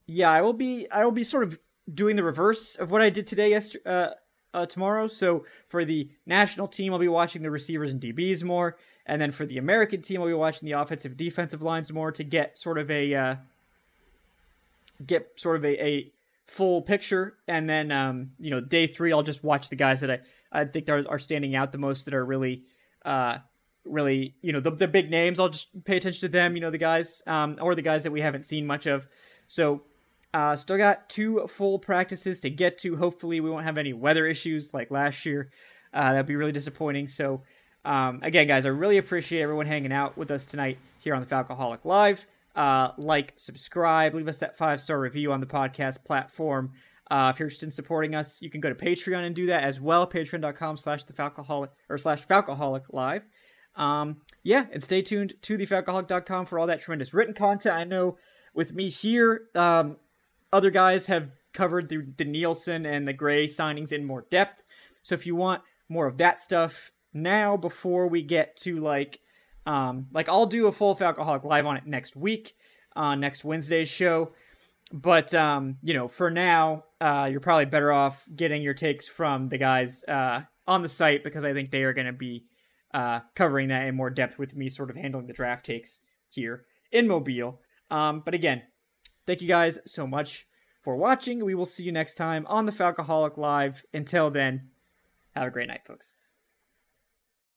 yeah, 0.08 0.32
I 0.32 0.42
will 0.42 0.54
be 0.54 0.90
I 0.90 1.06
will 1.06 1.12
be 1.12 1.24
sort 1.24 1.44
of 1.44 1.60
doing 1.94 2.16
the 2.16 2.24
reverse 2.24 2.76
of 2.76 2.92
what 2.92 3.02
I 3.02 3.10
did 3.10 3.28
today 3.28 3.50
yesterday, 3.50 3.84
uh, 3.86 4.10
uh, 4.54 4.66
tomorrow. 4.66 5.08
So 5.08 5.46
for 5.68 5.86
the 5.86 6.10
national 6.26 6.68
team, 6.68 6.94
I'll 6.94 7.00
be 7.00 7.08
watching 7.08 7.42
the 7.42 7.52
receivers 7.52 7.92
and 7.92 8.02
DBs 8.02 8.44
more. 8.44 8.78
And 9.06 9.22
then 9.22 9.32
for 9.32 9.46
the 9.46 9.58
American 9.58 10.02
team, 10.02 10.22
I'll 10.22 10.28
be 10.28 10.34
watching 10.34 10.66
the 10.68 10.74
offensive 10.74 11.18
defensive 11.18 11.62
lines 11.62 11.92
more 11.92 12.12
to 12.12 12.24
get 12.24 12.58
sort 12.58 12.78
of 12.78 12.90
a 12.92 13.14
uh, 13.14 13.36
get 15.06 15.32
sort 15.36 15.56
of 15.58 15.66
a, 15.66 15.84
a 15.84 16.12
full 16.46 16.82
picture. 16.82 17.36
And 17.48 17.70
then 17.70 17.92
um, 17.92 18.32
you 18.40 18.52
know, 18.52 18.60
day 18.60 18.88
three, 18.88 19.12
I'll 19.12 19.24
just 19.24 19.44
watch 19.44 19.70
the 19.70 19.76
guys 19.76 20.02
that 20.02 20.12
I, 20.12 20.20
I 20.52 20.66
think 20.66 20.90
are, 20.90 21.06
are 21.10 21.20
standing 21.20 21.56
out 21.56 21.72
the 21.72 21.78
most 21.78 22.06
that 22.06 22.14
are 22.14 22.26
really 22.26 22.64
uh, 23.06 23.38
really 23.86 24.36
you 24.42 24.52
know 24.52 24.60
the, 24.60 24.72
the 24.72 24.88
big 24.88 25.10
names. 25.10 25.40
I'll 25.40 25.50
just 25.50 25.68
pay 25.86 25.98
attention 25.98 26.22
to 26.22 26.30
them. 26.30 26.56
You 26.56 26.62
know, 26.62 26.72
the 26.72 26.78
guys 26.78 27.22
um, 27.26 27.58
or 27.62 27.76
the 27.76 27.82
guys 27.82 28.04
that 28.04 28.12
we 28.12 28.22
haven't 28.22 28.46
seen 28.46 28.68
much 28.68 28.86
of. 28.86 29.08
So 29.48 29.82
uh, 30.34 30.56
still 30.56 30.78
got 30.78 31.10
two 31.10 31.46
full 31.48 31.80
practices 31.80 32.40
to 32.42 32.50
get 32.50 32.78
to. 32.80 32.98
Hopefully, 32.98 33.40
we 33.40 33.50
won't 33.50 33.66
have 33.66 33.78
any 33.78 33.94
weather 33.94 34.28
issues 34.28 34.74
like 34.74 34.92
last 34.92 35.26
year. 35.26 35.52
Uh, 35.94 36.12
that'd 36.12 36.26
be 36.26 36.36
really 36.36 36.52
disappointing. 36.52 37.08
So 37.08 37.42
um, 37.86 38.20
again, 38.24 38.48
guys, 38.48 38.66
I 38.66 38.70
really 38.70 38.98
appreciate 38.98 39.42
everyone 39.42 39.66
hanging 39.66 39.94
out 39.94 40.18
with 40.18 40.32
us 40.32 40.46
tonight 40.46 40.78
here 41.00 41.16
on 41.16 41.22
the 41.22 41.28
Falcoholic 41.28 41.86
Live. 41.86 42.28
Uh, 42.56 42.90
like, 42.98 43.34
subscribe, 43.38 44.14
leave 44.14 44.28
us 44.28 44.40
that 44.40 44.58
five 44.58 44.82
star 44.82 45.00
review 45.00 45.32
on 45.32 45.40
the 45.40 45.46
podcast 45.46 46.04
platform. 46.04 46.74
Uh, 47.10 47.32
if 47.34 47.40
you're 47.40 47.48
interested 47.48 47.66
in 47.66 47.72
supporting 47.72 48.14
us, 48.14 48.42
you 48.42 48.50
can 48.50 48.62
go 48.62 48.70
to 48.70 48.76
Patreon 48.76 49.26
and 49.26 49.36
do 49.36 49.48
that 49.48 49.64
as 49.64 49.80
well. 49.80 50.06
Patreon.com 50.06 50.78
slash 50.78 51.06
the 51.06 51.14
Falcoholic 51.14 51.70
or 51.90 51.98
slash 51.98 52.26
Falcoholic 52.26 52.84
Live. 52.92 53.24
Um, 53.76 54.18
yeah, 54.44 54.66
and 54.72 54.84
stay 54.84 55.02
tuned 55.02 55.34
to 55.44 55.58
the 55.58 55.66
thefalcoholic.com 55.66 56.46
for 56.46 56.60
all 56.60 56.68
that 56.68 56.82
tremendous 56.82 57.14
written 57.14 57.34
content. 57.34 57.76
I 57.76 57.84
know 57.86 58.18
with 58.54 58.74
me 58.74 58.90
here, 58.90 59.44
um, 59.56 59.98
other 60.52 60.70
guys 60.70 61.06
have 61.08 61.30
covered 61.54 61.90
the, 61.90 62.06
the 62.18 62.26
Nielsen 62.26 62.86
and 62.86 63.08
the 63.08 63.14
Gray 63.14 63.48
signings 63.48 63.92
in 63.92 64.06
more 64.06 64.26
depth. 64.30 64.64
So 65.04 65.16
if 65.16 65.26
you 65.26 65.36
want 65.36 65.62
more 65.88 66.08
of 66.08 66.18
that 66.18 66.40
stuff 66.40 66.92
now 67.14 67.58
before 67.58 68.08
we 68.08 68.22
get 68.22 68.56
to 68.56 68.80
like 68.80 69.20
um 69.66 70.08
like 70.14 70.30
I'll 70.30 70.46
do 70.46 70.68
a 70.68 70.72
full 70.72 70.96
Falcoholic 70.96 71.44
live 71.44 71.66
on 71.66 71.78
it 71.78 71.86
next 71.86 72.16
week, 72.16 72.56
uh 72.96 73.16
next 73.16 73.44
Wednesday's 73.44 73.90
show. 73.90 74.34
But 74.92 75.36
um, 75.36 75.78
you 75.84 75.94
know, 75.94 76.08
for 76.08 76.30
now, 76.30 76.86
uh 77.02 77.28
you're 77.30 77.40
probably 77.40 77.66
better 77.66 77.92
off 77.92 78.26
getting 78.36 78.62
your 78.62 78.74
takes 78.74 79.08
from 79.08 79.50
the 79.50 79.58
guys 79.58 80.04
uh 80.08 80.42
on 80.68 80.82
the 80.84 80.90
site 80.90 81.24
because 81.24 81.44
I 81.44 81.54
think 81.54 81.72
they 81.72 81.84
are 81.84 81.94
gonna 81.94 82.14
be 82.14 82.46
uh 82.94 83.22
covering 83.36 83.70
that 83.70 83.88
in 83.88 83.96
more 83.96 84.10
depth 84.10 84.38
with 84.38 84.56
me 84.56 84.70
sort 84.70 84.90
of 84.90 84.96
handling 84.96 85.28
the 85.28 85.34
draft 85.34 85.66
takes 85.66 86.02
here 86.30 86.66
in 86.92 87.08
Mobile. 87.08 87.60
Um, 87.92 88.22
but 88.24 88.36
again, 88.36 88.62
thank 89.30 89.44
you 89.44 89.48
guys 89.48 89.78
so 89.86 90.08
much 90.08 90.48
for 90.82 90.96
watching. 90.96 91.46
We 91.46 91.54
will 91.54 91.68
see 91.68 91.84
you 91.84 91.92
next 91.92 92.16
time 92.16 92.48
on 92.48 92.66
the 92.66 92.72
Falcoholic 92.72 93.38
Live. 93.38 93.86
Until 93.94 94.32
then, 94.32 94.72
have 95.36 95.50
a 95.50 95.52
great 95.52 95.68
night, 95.68 95.82
folks. 95.86 96.16